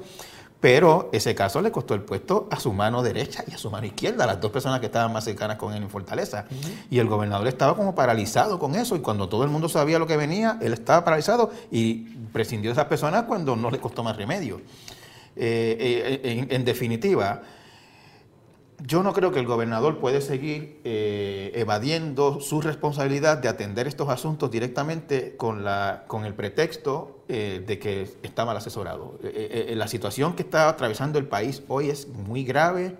Pero 0.62 1.10
ese 1.12 1.34
caso 1.34 1.60
le 1.60 1.72
costó 1.72 1.96
el 1.96 2.02
puesto 2.02 2.48
a 2.52 2.60
su 2.60 2.72
mano 2.72 3.02
derecha 3.02 3.44
y 3.48 3.54
a 3.54 3.58
su 3.58 3.72
mano 3.72 3.88
izquierda, 3.88 4.28
las 4.28 4.40
dos 4.40 4.52
personas 4.52 4.80
que 4.80 4.86
estaban 4.86 5.12
más 5.12 5.24
cercanas 5.24 5.58
con 5.58 5.74
él 5.74 5.82
en 5.82 5.90
Fortaleza. 5.90 6.46
Y 6.92 7.00
el 7.00 7.08
gobernador 7.08 7.48
estaba 7.48 7.76
como 7.76 7.96
paralizado 7.96 8.60
con 8.60 8.76
eso. 8.76 8.96
Y 8.96 9.00
cuando 9.00 9.28
todo 9.28 9.44
el 9.44 9.50
mundo 9.50 9.68
sabía 9.68 9.98
lo 9.98 10.06
que 10.06 10.18
venía, 10.18 10.60
él 10.62 10.74
estaba 10.74 11.04
paralizado 11.04 11.50
y 11.72 12.04
prescindió 12.32 12.70
de 12.70 12.74
esas 12.74 12.86
personas 12.86 13.24
cuando 13.24 13.56
no 13.56 13.72
le 13.72 13.80
costó 13.80 14.04
más 14.04 14.16
remedio. 14.16 14.62
Eh, 15.36 16.22
eh, 16.24 16.48
en, 16.50 16.64
definitiva, 16.64 17.42
yo 18.84 19.04
no 19.04 19.14
creo 19.14 19.32
que 19.32 19.40
el 19.40 19.46
gobernador 19.46 20.00
puede 20.00 20.22
seguir 20.22 20.80
eh, 20.84 21.52
evadiendo 21.56 22.40
su 22.40 22.62
responsabilidad 22.62 23.38
de 23.38 23.48
atender 23.48 23.88
estos 23.88 24.10
asuntos 24.10 24.50
directamente 24.50 25.36
con, 25.38 25.64
la, 25.64 26.06
con 26.08 26.26
el 26.26 26.34
pretexto 26.34 27.24
eh, 27.28 27.64
de 27.66 27.80
que 27.80 28.10
está 28.24 28.46
mal 28.46 28.58
asesorado. 28.58 29.20
Eh, 29.24 29.74
la 29.76 29.88
situación 29.88 30.36
que 30.36 30.44
está 30.44 30.68
atravesando 30.70 31.20
el 31.20 31.28
país 31.28 31.64
hoy 31.68 31.90
es 31.90 32.08
muy 32.08 32.44
grave. 32.44 32.98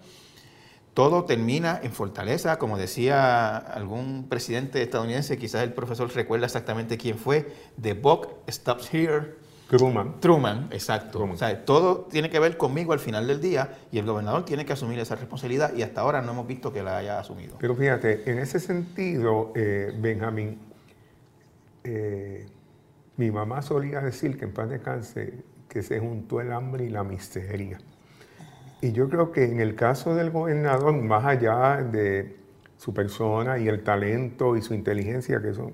Todo 0.94 1.24
termina 1.24 1.80
en 1.82 1.94
fortaleza, 1.94 2.60
como 2.60 2.78
decía 2.78 3.56
algún 3.56 4.28
presidente 4.28 4.84
estadounidense, 4.84 5.38
quizás 5.38 5.64
el 5.64 5.72
profesor 5.72 6.14
recuerda 6.14 6.46
exactamente 6.46 6.98
quién 6.98 7.18
fue, 7.18 7.54
the 7.82 7.94
buck 7.94 8.28
stops 8.50 8.94
here, 8.94 9.36
Truman. 9.78 10.20
Truman, 10.20 10.68
exacto. 10.72 11.24
O 11.24 11.38
sea, 11.38 11.64
todo 11.64 12.00
tiene 12.12 12.30
que 12.30 12.40
ver 12.40 12.58
conmigo 12.58 12.92
al 12.92 13.00
final 13.00 13.26
del 13.26 13.40
día 13.40 13.70
y 13.90 14.00
el 14.00 14.06
gobernador 14.06 14.44
tiene 14.44 14.66
que 14.66 14.74
asumir 14.74 15.00
esa 15.00 15.16
responsabilidad 15.16 15.74
y 15.74 15.82
hasta 15.82 16.02
ahora 16.02 16.22
no 16.22 16.34
hemos 16.34 16.46
visto 16.46 16.74
que 16.74 16.84
la 16.84 16.98
haya 16.98 17.18
asumido. 17.18 17.56
Pero 17.58 17.74
fíjate, 17.74 18.30
en 18.30 18.40
ese 18.40 18.60
sentido, 18.60 19.54
eh, 19.56 19.94
Benjamín, 19.98 20.60
eh, 21.86 22.48
mi 23.16 23.32
mamá 23.32 23.62
solía 23.62 24.02
decir 24.02 24.38
que 24.38 24.44
en 24.44 24.54
paz 24.54 24.70
descanse 24.70 25.46
que 25.70 25.82
se 25.82 26.02
juntó 26.02 26.42
el 26.42 26.52
hambre 26.52 26.84
y 26.84 26.90
la 26.90 27.06
miseria. 27.06 27.80
Y 28.82 28.92
yo 28.92 29.08
creo 29.08 29.32
que 29.32 29.46
en 29.46 29.62
el 29.62 29.76
caso 29.76 30.16
del 30.16 30.32
gobernador, 30.32 30.94
más 30.96 31.24
allá 31.24 31.78
de 31.78 32.36
su 32.76 32.94
persona 32.94 33.58
y 33.58 33.70
el 33.70 33.86
talento 33.86 34.58
y 34.58 34.62
su 34.62 34.74
inteligencia, 34.74 35.42
que 35.42 35.52
eso 35.52 35.72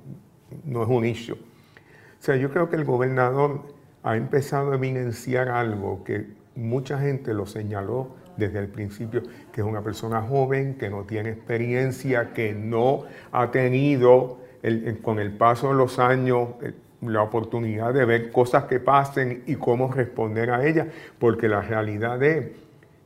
no 0.66 0.84
es 0.84 0.90
un 0.90 1.04
issue. 1.04 1.34
O 1.34 2.24
sea, 2.24 2.36
yo 2.36 2.52
creo 2.52 2.70
que 2.70 2.76
el 2.76 2.86
gobernador 2.86 3.77
ha 4.08 4.16
empezado 4.16 4.72
a 4.72 4.76
evidenciar 4.76 5.50
algo 5.50 6.06
que 6.06 6.28
mucha 6.56 6.98
gente 6.98 7.34
lo 7.34 7.46
señaló 7.46 8.16
desde 8.38 8.60
el 8.60 8.70
principio, 8.70 9.22
que 9.52 9.60
es 9.60 9.68
una 9.68 9.82
persona 9.82 10.22
joven, 10.22 10.76
que 10.76 10.90
no 10.90 11.04
tiene 11.04 11.32
experiencia, 11.32 12.32
que 12.32 12.54
no 12.54 13.04
ha 13.34 13.52
tenido 13.52 14.40
con 15.02 15.20
el 15.20 15.34
paso 15.34 15.70
de 15.70 15.76
los 15.76 16.00
años 16.00 16.50
eh, 16.62 16.74
la 17.02 17.22
oportunidad 17.22 17.94
de 17.94 18.06
ver 18.06 18.32
cosas 18.32 18.64
que 18.64 18.80
pasen 18.80 19.44
y 19.46 19.56
cómo 19.56 19.92
responder 19.92 20.52
a 20.52 20.66
ellas, 20.66 20.88
porque 21.20 21.50
la 21.50 21.62
realidad 21.62 22.22
es, 22.24 22.52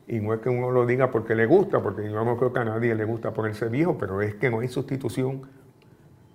y 0.07 0.19
no 0.19 0.35
es 0.35 0.39
que 0.41 0.49
uno 0.49 0.69
lo 0.69 0.85
diga 0.85 1.09
porque 1.09 1.33
le 1.33 1.47
gusta, 1.47 1.81
porque 1.81 2.11
yo 2.11 2.23
no 2.23 2.37
creo 2.37 2.53
que 2.53 2.59
a 2.59 2.65
nadie 2.65 2.93
le 2.93 3.05
gusta 3.05 3.33
ponerse 3.33 3.69
viejo, 3.69 3.97
pero 3.97 4.21
es 4.21 4.35
que 4.35 4.51
no 4.51 4.59
hay 4.59 4.67
sustitución, 4.67 5.41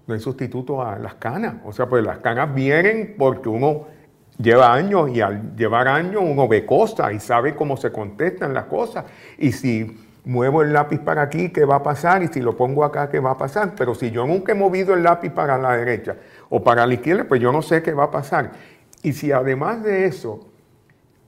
no 0.08 0.14
hay 0.14 0.20
sustituto 0.20 0.82
a 0.82 0.98
las 0.98 1.14
canas. 1.14 1.56
O 1.64 1.72
sea, 1.72 1.88
pues 1.88 2.04
las 2.04 2.18
canas 2.18 2.52
vienen 2.54 3.14
porque 3.16 3.48
uno 3.48 3.95
lleva 4.38 4.72
años 4.72 5.10
y 5.10 5.20
al 5.20 5.56
llevar 5.56 5.88
años 5.88 6.22
uno 6.24 6.48
ve 6.48 6.66
cosas 6.66 7.12
y 7.12 7.20
sabe 7.20 7.54
cómo 7.54 7.76
se 7.76 7.90
contestan 7.90 8.54
las 8.54 8.64
cosas. 8.64 9.04
Y 9.38 9.52
si 9.52 9.98
muevo 10.24 10.62
el 10.62 10.72
lápiz 10.72 10.98
para 10.98 11.22
aquí, 11.22 11.50
¿qué 11.50 11.64
va 11.64 11.76
a 11.76 11.82
pasar? 11.82 12.22
Y 12.22 12.28
si 12.28 12.40
lo 12.40 12.56
pongo 12.56 12.84
acá, 12.84 13.08
¿qué 13.08 13.20
va 13.20 13.32
a 13.32 13.38
pasar? 13.38 13.74
Pero 13.76 13.94
si 13.94 14.10
yo 14.10 14.26
nunca 14.26 14.52
he 14.52 14.54
movido 14.54 14.94
el 14.94 15.02
lápiz 15.02 15.30
para 15.30 15.56
la 15.56 15.76
derecha 15.76 16.16
o 16.48 16.62
para 16.62 16.86
la 16.86 16.94
izquierda, 16.94 17.24
pues 17.24 17.40
yo 17.40 17.52
no 17.52 17.62
sé 17.62 17.82
qué 17.82 17.92
va 17.92 18.04
a 18.04 18.10
pasar. 18.10 18.52
Y 19.02 19.12
si 19.12 19.32
además 19.32 19.82
de 19.82 20.06
eso, 20.06 20.48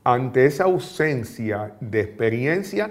ante 0.04 0.46
esa 0.46 0.64
ausencia 0.64 1.74
de 1.80 2.00
experiencia 2.00 2.90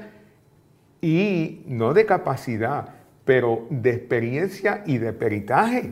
y 1.02 1.64
no 1.68 1.94
de 1.94 2.06
capacidad, 2.06 2.90
pero 3.26 3.68
de 3.70 3.92
experiencia 3.92 4.84
y 4.86 5.00
de 5.00 5.14
peritaje, 5.14 5.92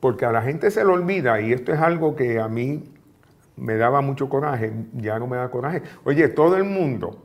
porque 0.00 0.24
a 0.24 0.32
la 0.32 0.42
gente 0.42 0.70
se 0.70 0.84
le 0.84 0.90
olvida, 0.90 1.40
y 1.40 1.52
esto 1.52 1.72
es 1.72 1.80
algo 1.80 2.16
que 2.16 2.40
a 2.40 2.48
mí 2.48 2.91
me 3.56 3.76
daba 3.76 4.00
mucho 4.00 4.28
coraje, 4.28 4.72
ya 4.94 5.18
no 5.18 5.26
me 5.26 5.36
da 5.36 5.50
coraje. 5.50 5.82
Oye, 6.04 6.28
todo 6.28 6.56
el 6.56 6.64
mundo 6.64 7.22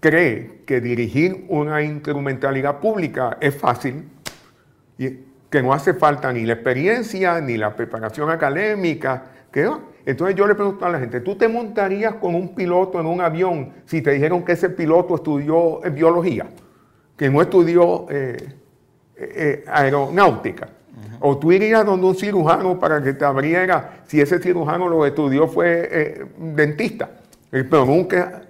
cree 0.00 0.62
que 0.64 0.80
dirigir 0.80 1.46
una 1.48 1.82
instrumentalidad 1.82 2.78
pública 2.78 3.36
es 3.40 3.56
fácil 3.56 4.08
y 4.96 5.28
que 5.50 5.62
no 5.62 5.72
hace 5.72 5.94
falta 5.94 6.32
ni 6.32 6.44
la 6.44 6.54
experiencia 6.54 7.40
ni 7.40 7.56
la 7.56 7.74
preparación 7.74 8.30
académica. 8.30 9.24
Que 9.50 9.68
Entonces 10.04 10.36
yo 10.36 10.46
le 10.46 10.54
pregunto 10.54 10.84
a 10.84 10.90
la 10.90 10.98
gente, 10.98 11.20
¿tú 11.20 11.36
te 11.36 11.48
montarías 11.48 12.14
con 12.14 12.34
un 12.34 12.54
piloto 12.54 13.00
en 13.00 13.06
un 13.06 13.20
avión 13.20 13.72
si 13.86 14.02
te 14.02 14.10
dijeron 14.12 14.44
que 14.44 14.52
ese 14.52 14.68
piloto 14.70 15.14
estudió 15.14 15.80
biología, 15.92 16.46
que 17.16 17.30
no 17.30 17.40
estudió 17.40 18.06
eh, 18.10 18.36
eh, 19.16 19.32
eh, 19.36 19.64
aeronáutica? 19.66 20.68
O 21.20 21.36
tú 21.38 21.52
irías 21.52 21.84
donde 21.84 22.06
un 22.06 22.14
cirujano 22.14 22.78
para 22.78 23.02
que 23.02 23.12
te 23.12 23.24
abriera, 23.24 24.02
si 24.06 24.20
ese 24.20 24.38
cirujano 24.38 24.88
lo 24.88 25.04
estudió 25.04 25.48
fue 25.48 25.88
eh, 25.90 26.26
dentista. 26.38 27.10
Eh, 27.52 27.64
pero 27.68 27.84
nunca... 27.84 28.42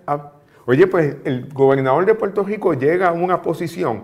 Oye, 0.66 0.86
pues 0.86 1.16
el 1.24 1.48
gobernador 1.48 2.04
de 2.04 2.14
Puerto 2.14 2.44
Rico 2.44 2.74
llega 2.74 3.08
a 3.08 3.12
una 3.12 3.40
posición 3.40 4.02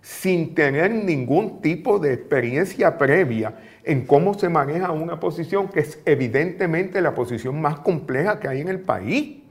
sin 0.00 0.54
tener 0.54 0.90
ningún 0.90 1.60
tipo 1.60 1.98
de 1.98 2.14
experiencia 2.14 2.96
previa 2.96 3.56
en 3.84 4.06
cómo 4.06 4.32
se 4.32 4.48
maneja 4.48 4.90
una 4.90 5.20
posición 5.20 5.68
que 5.68 5.80
es 5.80 6.00
evidentemente 6.06 7.02
la 7.02 7.14
posición 7.14 7.60
más 7.60 7.80
compleja 7.80 8.40
que 8.40 8.48
hay 8.48 8.62
en 8.62 8.68
el 8.68 8.80
país. 8.80 9.42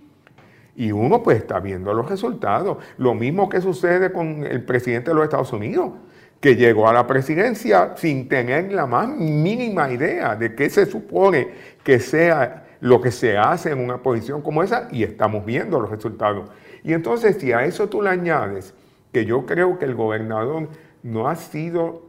Y 0.75 0.91
uno 0.91 1.21
pues 1.21 1.37
está 1.37 1.59
viendo 1.59 1.93
los 1.93 2.09
resultados. 2.09 2.77
Lo 2.97 3.13
mismo 3.13 3.49
que 3.49 3.61
sucede 3.61 4.11
con 4.11 4.43
el 4.43 4.63
presidente 4.63 5.11
de 5.11 5.15
los 5.15 5.25
Estados 5.25 5.53
Unidos 5.53 5.91
que 6.39 6.55
llegó 6.55 6.87
a 6.87 6.93
la 6.93 7.07
presidencia 7.07 7.93
sin 7.95 8.29
tener 8.29 8.71
la 8.71 8.85
más 8.85 9.07
mínima 9.07 9.91
idea 9.91 10.35
de 10.35 10.53
qué 10.55 10.69
se 10.69 10.85
supone 10.85 11.49
que 11.83 11.99
sea 11.99 12.65
lo 12.79 13.01
que 13.01 13.11
se 13.11 13.37
hace 13.37 13.71
en 13.71 13.79
una 13.79 14.03
posición 14.03 14.41
como 14.41 14.61
esa 14.61 14.87
y 14.91 15.03
estamos 15.03 15.45
viendo 15.45 15.79
los 15.79 15.89
resultados. 15.89 16.49
Y 16.83 16.93
entonces 16.93 17.37
si 17.39 17.51
a 17.51 17.65
eso 17.65 17.89
tú 17.89 18.01
le 18.01 18.09
añades 18.09 18.73
que 19.11 19.25
yo 19.25 19.45
creo 19.45 19.79
que 19.79 19.85
el 19.85 19.95
gobernador 19.95 20.69
no 21.01 21.27
ha 21.27 21.35
sido, 21.35 22.03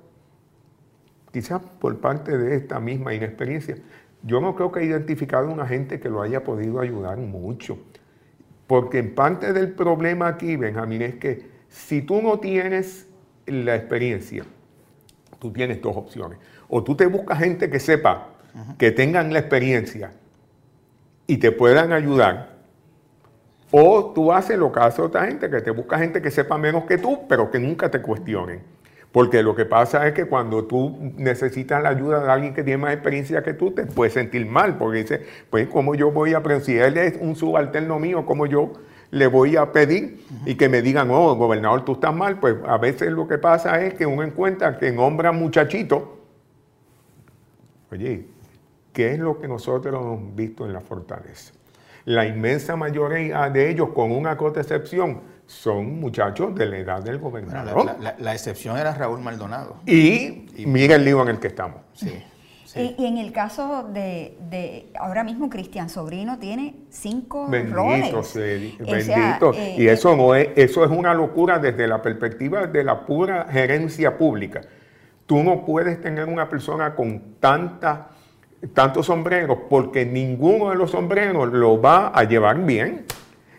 quizás 1.33 1.63
por 1.81 1.99
parte 2.01 2.37
de 2.37 2.57
esta 2.57 2.81
misma 2.81 3.15
inexperiencia, 3.15 3.77
yo 4.23 4.41
no 4.41 4.55
creo 4.55 4.73
que 4.73 4.81
haya 4.81 4.91
identificado 4.91 5.49
a 5.49 5.53
una 5.53 5.67
gente 5.67 6.01
que 6.01 6.11
lo 6.11 6.21
haya 6.21 6.45
podido 6.45 6.81
ayudar 6.81 7.17
mucho. 7.19 7.79
Porque 8.67 8.99
en 8.99 9.15
parte 9.15 9.53
del 9.55 9.73
problema 9.73 10.29
aquí, 10.29 10.57
Benjamín, 10.57 11.03
es 11.03 11.15
que 11.15 11.49
si 11.69 12.03
tú 12.03 12.21
no 12.21 12.39
tienes 12.39 13.08
la 13.51 13.75
experiencia, 13.77 14.45
tú 15.39 15.53
tienes 15.53 15.81
dos 15.81 15.97
opciones. 15.97 16.39
O 16.69 16.83
tú 16.83 16.95
te 16.95 17.07
buscas 17.07 17.39
gente 17.39 17.71
que 17.71 17.81
sepa, 17.81 18.29
que 18.79 18.91
tengan 18.91 19.33
la 19.33 19.39
experiencia 19.39 20.13
y 21.27 21.39
te 21.39 21.53
puedan 21.53 21.93
ayudar. 21.93 22.59
O 23.71 24.13
tú 24.15 24.33
haces 24.33 24.59
lo 24.59 24.73
que 24.73 24.81
hace 24.81 25.03
otra 25.03 25.27
gente, 25.27 25.51
que 25.51 25.61
te 25.61 25.71
busca 25.71 25.99
gente 25.99 26.23
que 26.23 26.31
sepa 26.31 26.57
menos 26.57 26.85
que 26.85 26.99
tú, 26.99 27.27
pero 27.29 27.51
que 27.51 27.59
nunca 27.59 27.91
te 27.91 28.01
cuestionen. 28.01 28.63
Porque 29.13 29.43
lo 29.43 29.55
que 29.55 29.65
pasa 29.65 30.07
es 30.07 30.15
que 30.15 30.27
cuando 30.27 30.65
tú 30.65 31.13
necesitas 31.17 31.83
la 31.83 31.91
ayuda 31.91 32.23
de 32.23 32.31
alguien 32.31 32.55
que 32.55 32.63
tiene 32.63 32.79
más 32.79 32.93
experiencia 32.93 33.43
que 33.43 33.55
tú, 33.55 33.71
te 33.71 33.87
puedes 33.87 34.13
sentir 34.13 34.45
mal, 34.47 34.77
porque 34.77 34.99
dices, 34.99 35.21
pues, 35.51 35.67
¿cómo 35.69 35.95
yo 35.95 36.11
voy 36.11 36.35
a, 36.35 36.43
pero 36.43 36.61
si 36.61 36.77
él 36.77 36.97
es 36.99 37.19
un 37.21 37.35
subalterno 37.35 37.99
mío, 37.99 38.27
¿cómo 38.27 38.47
yo 38.47 38.73
le 39.11 39.27
voy 39.27 39.57
a 39.57 39.73
pedir 39.73 40.25
y 40.45 40.55
que 40.55 40.69
me 40.69 40.83
digan, 40.83 41.11
oh, 41.11 41.35
gobernador, 41.35 41.85
tú 41.85 41.93
estás 41.93 42.15
mal, 42.15 42.39
pues 42.39 42.57
a 42.67 42.77
veces 42.77 43.11
lo 43.11 43.27
que 43.27 43.39
pasa 43.39 43.83
es 43.83 43.95
que 43.95 44.05
uno 44.05 44.23
encuentra 44.23 44.77
que 44.79 44.93
nombra 44.93 45.33
muchachito. 45.33 46.19
Oye, 47.91 48.27
¿qué 48.93 49.13
es 49.13 49.19
lo 49.19 49.41
que 49.41 49.49
nosotros 49.49 49.95
hemos 49.95 50.35
visto 50.35 50.67
en 50.67 50.73
la 50.73 50.81
fortaleza? 50.81 51.55
La 52.05 52.27
inmensa 52.27 52.77
mayoría 52.77 53.49
de 53.51 53.71
ellos, 53.71 53.91
con 53.95 54.13
una 54.13 54.37
corta 54.37 54.61
excepción, 54.61 55.21
son 55.47 55.99
muchachos 55.99 56.55
de 56.55 56.67
la 56.67 56.79
edad 56.79 57.03
del 57.03 57.19
gobernador. 57.19 57.97
la, 58.19 58.33
excepción 58.35 58.77
era 58.77 58.95
Raúl 58.95 59.21
Maldonado. 59.21 59.77
Y, 59.87 60.47
y, 60.57 60.67
mira 60.67 60.97
el 60.97 61.05
lío 61.05 61.23
en 61.23 61.29
el 61.29 61.39
que 61.39 61.49
estamos. 61.49 61.81
Sí. 61.95 62.23
Y, 62.77 63.07
en 63.07 63.17
el 63.17 63.33
caso 63.33 63.89
de, 63.93 64.87
ahora 64.99 65.25
mismo 65.25 65.49
Cristian 65.49 65.89
Sobrino 65.89 66.39
tiene 66.39 66.75
cinco 66.91 67.49
bendito 67.49 67.77
roles. 67.77 68.35
bendito. 68.79 69.53
Eh, 69.55 69.77
y 69.79 69.89
eso 69.89 70.15
no 70.17 70.35
es, 70.35 70.49
eso 70.57 70.85
es 70.85 70.91
una 70.91 71.15
locura 71.15 71.59
desde 71.59 71.87
la 71.87 72.03
perspectiva 72.03 72.67
de 72.67 72.85
la 72.85 73.07
pura 73.07 73.47
gerencia 73.51 74.19
pública. 74.19 74.61
Tú 75.27 75.43
no 75.43 75.65
puedes 75.65 76.01
tener 76.01 76.27
una 76.27 76.49
persona 76.49 76.95
con 76.95 77.37
tanta, 77.41 78.09
tantos 78.75 79.07
sombreros 79.07 79.59
porque 79.71 80.05
ninguno 80.05 80.71
de 80.71 80.77
los 80.77 80.91
sombreros 80.91 81.51
lo 81.53 81.81
va 81.81 82.09
a 82.09 82.25
llevar 82.25 82.65
bien. 82.65 83.07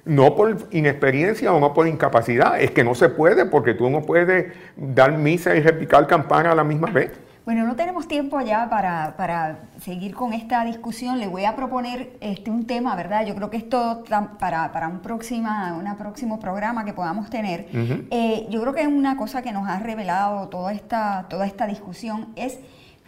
No 0.06 0.36
por 0.36 0.56
inexperiencia 0.72 1.54
o 1.54 1.60
no 1.60 1.74
por 1.74 1.88
incapacidad, 1.88 2.60
es 2.60 2.72
que 2.72 2.84
no 2.84 2.96
se 2.96 3.10
puede 3.10 3.46
porque 3.46 3.74
tú 3.74 3.90
no 3.90 4.02
puedes 4.02 4.54
dar 4.76 5.18
misa 5.18 5.56
y 5.56 5.62
repicar 5.62 6.08
campana 6.08 6.52
a 6.52 6.56
la 6.56 6.64
misma 6.64 6.90
vez. 6.90 7.12
Bueno, 7.50 7.66
no 7.66 7.76
tenemos 7.76 8.08
tiempo 8.08 8.40
ya 8.42 8.70
para, 8.70 9.62
seguir 9.82 10.14
con 10.14 10.34
esta 10.34 10.64
discusión. 10.66 11.18
Le 11.18 11.26
voy 11.26 11.46
a 11.46 11.56
proponer 11.56 12.16
este, 12.22 12.52
un 12.52 12.68
tema, 12.68 12.96
¿verdad? 12.96 13.26
Yo 13.26 13.34
creo 13.34 13.50
que 13.50 13.58
esto 13.58 14.04
para, 14.38 14.72
para 14.72 14.88
un, 14.88 15.00
próxima, 15.00 15.76
una 15.76 15.98
próximo 15.98 16.40
programa 16.40 16.86
que 16.86 16.94
podamos 16.94 17.32
tener. 17.32 17.68
Eh, 18.12 18.46
yo 18.52 18.62
creo 18.62 18.76
que 18.76 18.86
una 18.86 19.18
cosa 19.18 19.42
que 19.42 19.52
nos 19.52 19.68
ha 19.68 19.80
revelado 19.80 20.48
toda 20.50 20.72
esta, 20.74 21.26
toda 21.28 21.48
esta 21.48 21.66
discusión 21.66 22.28
es 22.36 22.60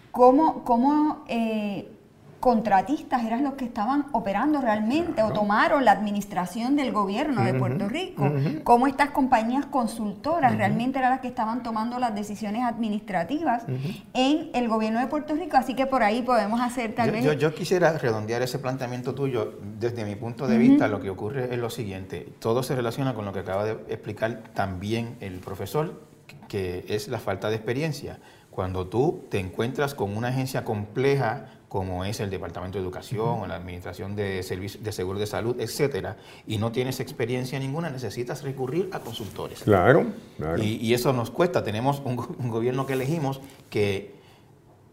cómo, 0.10 0.63
cómo 0.63 1.23
eh, 1.27 1.91
contratistas 2.41 3.23
eran 3.23 3.43
los 3.43 3.54
que 3.54 3.65
estaban 3.65 4.08
operando 4.12 4.60
realmente 4.60 5.21
o 5.23 5.32
tomaron 5.32 5.86
la 5.86 5.91
administración 5.91 6.75
del 6.75 6.91
gobierno 6.91 7.43
de 7.43 7.54
Puerto 7.54 7.88
Rico, 7.88 8.30
cómo 8.63 8.88
estas 8.88 9.12
compañías 9.12 9.67
consultoras 9.67 10.58
realmente 10.58 10.99
eran 10.99 11.12
las 11.12 11.21
que 11.21 11.27
estaban 11.27 11.63
tomando 11.63 11.99
las 11.99 12.13
decisiones 12.13 12.63
administrativas 12.63 13.63
en 14.13 14.49
el 14.54 14.67
gobierno 14.67 14.99
de 14.99 15.08
Puerto 15.08 15.36
Rico, 15.36 15.56
así 15.56 15.75
que 15.75 15.86
por 15.86 16.04
ahí 16.04 16.23
podemos 16.23 16.60
hacer 16.60 16.93
tal 16.95 17.12
vez... 17.12 17.23
Yo, 17.38 17.54
quisiera 17.54 17.93
redondear 17.97 18.41
ese 18.41 18.58
planteamiento 18.58 19.13
tuyo, 19.13 19.60
desde 19.80 20.04
mi 20.04 20.15
punto 20.15 20.47
de 20.47 20.58
vista. 20.58 20.88
Lo 20.88 20.99
que 20.99 21.12
ocurre 21.12 21.54
es 21.54 21.60
lo 21.60 21.69
siguiente, 21.69 22.27
todo 22.39 22.63
se 22.63 22.75
relaciona 22.75 23.13
con 23.13 23.23
lo 23.23 23.34
que 23.34 23.39
acaba 23.39 23.65
de 23.65 23.73
explicar 23.88 24.41
también 24.56 25.15
el 25.19 25.39
profesor, 25.39 26.01
que 26.47 26.86
es 26.89 27.08
la 27.08 27.19
falta 27.19 27.49
de 27.49 27.56
experiencia. 27.56 28.19
Cuando 28.49 28.88
tú 28.88 29.25
te 29.30 29.39
encuentras 29.39 29.93
con 29.93 30.17
una 30.17 30.30
agencia 30.30 30.65
compleja 30.65 31.45
como 31.71 32.03
es 32.03 32.19
el 32.19 32.29
Departamento 32.29 32.77
de 32.77 32.84
Educación 32.84 33.43
o 33.43 33.47
la 33.47 33.55
Administración 33.55 34.13
de, 34.13 34.43
Servicios 34.43 34.84
de 34.84 34.91
Seguro 34.91 35.19
de 35.19 35.25
Salud, 35.25 35.55
etcétera, 35.57 36.17
y 36.45 36.57
no 36.57 36.73
tienes 36.73 36.99
experiencia 36.99 37.57
ninguna, 37.60 37.89
necesitas 37.89 38.43
recurrir 38.43 38.89
a 38.91 38.99
consultores. 38.99 39.63
Claro, 39.63 40.07
claro. 40.36 40.62
Y, 40.62 40.93
eso 40.93 41.13
nos 41.13 41.31
cuesta. 41.31 41.63
Tenemos 41.63 42.01
un, 42.03 42.17
gobierno 42.17 42.86
que 42.86 42.91
elegimos 42.91 43.39
que 43.69 44.15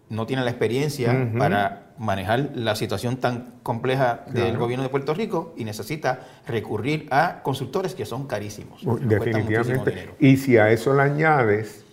no 0.08 0.24
tiene 0.24 0.44
la 0.44 0.50
experiencia 0.50 1.32
para 1.36 1.94
manejar 1.98 2.52
la 2.54 2.76
situación 2.76 3.16
tan 3.16 3.54
compleja 3.64 4.24
del 4.28 4.56
gobierno 4.56 4.84
de 4.84 4.88
Puerto 4.88 5.14
Rico 5.14 5.54
y 5.56 5.64
necesita 5.64 6.20
recurrir 6.46 7.08
a 7.10 7.42
consultores 7.42 7.96
que 7.96 8.06
son 8.06 8.28
carísimos. 8.28 8.82
Definitivamente. 9.00 10.10
Y 10.20 10.36
si 10.36 10.58
a 10.58 10.70
eso 10.70 10.94
le 10.94 11.02
añades 11.02 11.87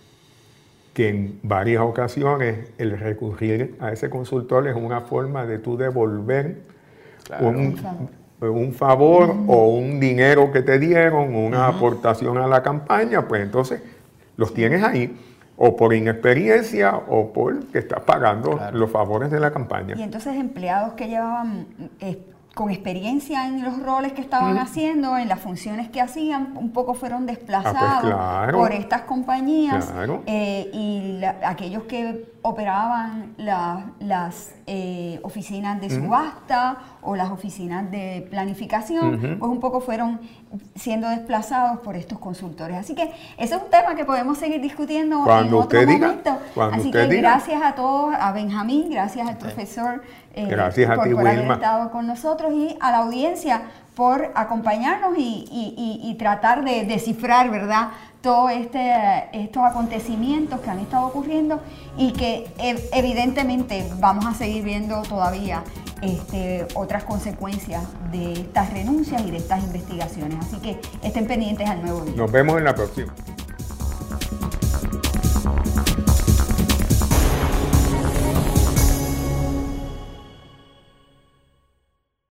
que 0.96 1.10
en 1.10 1.40
varias 1.42 1.82
ocasiones 1.82 2.70
el 2.78 2.98
recurrir 2.98 3.76
a 3.80 3.92
ese 3.92 4.08
consultor 4.08 4.66
es 4.66 4.74
una 4.74 5.02
forma 5.02 5.44
de 5.44 5.58
tú 5.58 5.76
devolver 5.76 6.56
un, 7.38 8.72
favor 8.72 9.36
o 9.46 9.66
un 9.68 10.00
dinero 10.00 10.50
que 10.50 10.62
te 10.62 10.78
dieron, 10.78 11.34
una 11.34 11.66
aportación 11.66 12.38
a 12.38 12.46
la 12.46 12.62
campaña, 12.62 13.28
pues 13.28 13.42
entonces 13.42 13.82
los 14.38 14.54
tienes 14.54 14.82
ahí 14.82 15.14
o 15.58 15.76
por 15.76 15.92
inexperiencia 15.92 16.96
o 16.96 17.30
por 17.30 17.66
que 17.66 17.76
estás 17.76 18.00
pagando 18.00 18.58
los 18.72 18.90
favores 18.90 19.30
de 19.30 19.38
la 19.38 19.50
campaña. 19.50 19.96
Y 19.98 20.02
entonces 20.02 20.34
empleados 20.36 20.94
que 20.94 21.08
llevaban 21.08 21.66
eh, 22.00 22.22
con 22.56 22.70
experiencia 22.70 23.46
en 23.46 23.62
los 23.62 23.78
roles 23.82 24.14
que 24.14 24.22
estaban 24.22 24.56
haciendo, 24.56 25.18
en 25.18 25.28
las 25.28 25.40
funciones 25.40 25.90
que 25.90 26.00
hacían, 26.00 26.56
un 26.56 26.72
poco 26.72 26.94
fueron 26.94 27.24
ah, 27.24 27.26
pues 27.26 27.36
desplazados 27.36 28.52
por 28.54 28.72
estas 28.72 29.02
compañías 29.02 29.92
eh, 30.24 30.70
y 30.72 31.20
aquellos 31.44 31.82
que 31.82 32.32
operaban 32.48 33.34
las 33.36 34.54
eh, 34.68 35.18
oficinas 35.22 35.80
de 35.80 35.90
subasta 35.90 36.78
o 37.02 37.16
las 37.16 37.30
oficinas 37.30 37.90
de 37.90 38.26
planificación, 38.30 39.36
pues 39.38 39.50
un 39.50 39.58
poco 39.58 39.80
fueron 39.80 40.20
siendo 40.76 41.08
desplazados 41.08 41.80
por 41.80 41.96
estos 41.96 42.20
consultores. 42.20 42.76
Así 42.76 42.94
que 42.94 43.12
ese 43.36 43.56
es 43.56 43.62
un 43.62 43.68
tema 43.68 43.96
que 43.96 44.04
podemos 44.04 44.38
seguir 44.38 44.60
discutiendo 44.60 45.24
cuando 45.24 45.56
en 45.56 45.62
otro 45.64 45.80
usted 45.80 45.92
momento. 45.92 46.38
Así 46.72 46.92
que 46.92 47.06
gracias 47.06 47.60
a 47.62 47.74
todos, 47.74 48.14
a 48.16 48.30
Benjamín, 48.30 48.90
gracias 48.90 49.28
al 49.28 49.38
profesor 49.38 50.02
eh, 50.36 50.46
Gracias 50.46 50.90
a 50.90 50.96
por, 50.96 51.08
haber 51.08 51.50
estado 51.50 51.90
con 51.90 52.06
nosotros 52.06 52.52
y 52.52 52.76
a 52.78 52.90
la 52.90 52.98
audiencia 52.98 53.62
por 53.94 54.32
acompañarnos 54.34 55.14
y, 55.16 56.14
tratar 56.18 56.62
de 56.62 56.84
descifrar, 56.84 57.50
¿verdad?, 57.50 57.88
todos 58.26 58.50
este, 58.50 58.92
estos 59.34 59.62
acontecimientos 59.62 60.58
que 60.58 60.68
han 60.68 60.80
estado 60.80 61.06
ocurriendo 61.06 61.60
y 61.96 62.10
que 62.10 62.48
evidentemente 62.92 63.88
vamos 64.00 64.26
a 64.26 64.34
seguir 64.34 64.64
viendo 64.64 65.00
todavía 65.02 65.62
este, 66.02 66.66
otras 66.74 67.04
consecuencias 67.04 67.84
de 68.10 68.32
estas 68.32 68.72
renuncias 68.72 69.22
y 69.24 69.30
de 69.30 69.36
estas 69.36 69.62
investigaciones. 69.62 70.38
Así 70.40 70.56
que 70.56 70.80
estén 71.04 71.28
pendientes 71.28 71.68
al 71.68 71.82
nuevo 71.82 72.00
día. 72.00 72.16
Nos 72.16 72.32
vemos 72.32 72.58
en 72.58 72.64
la 72.64 72.74
próxima. 72.74 73.14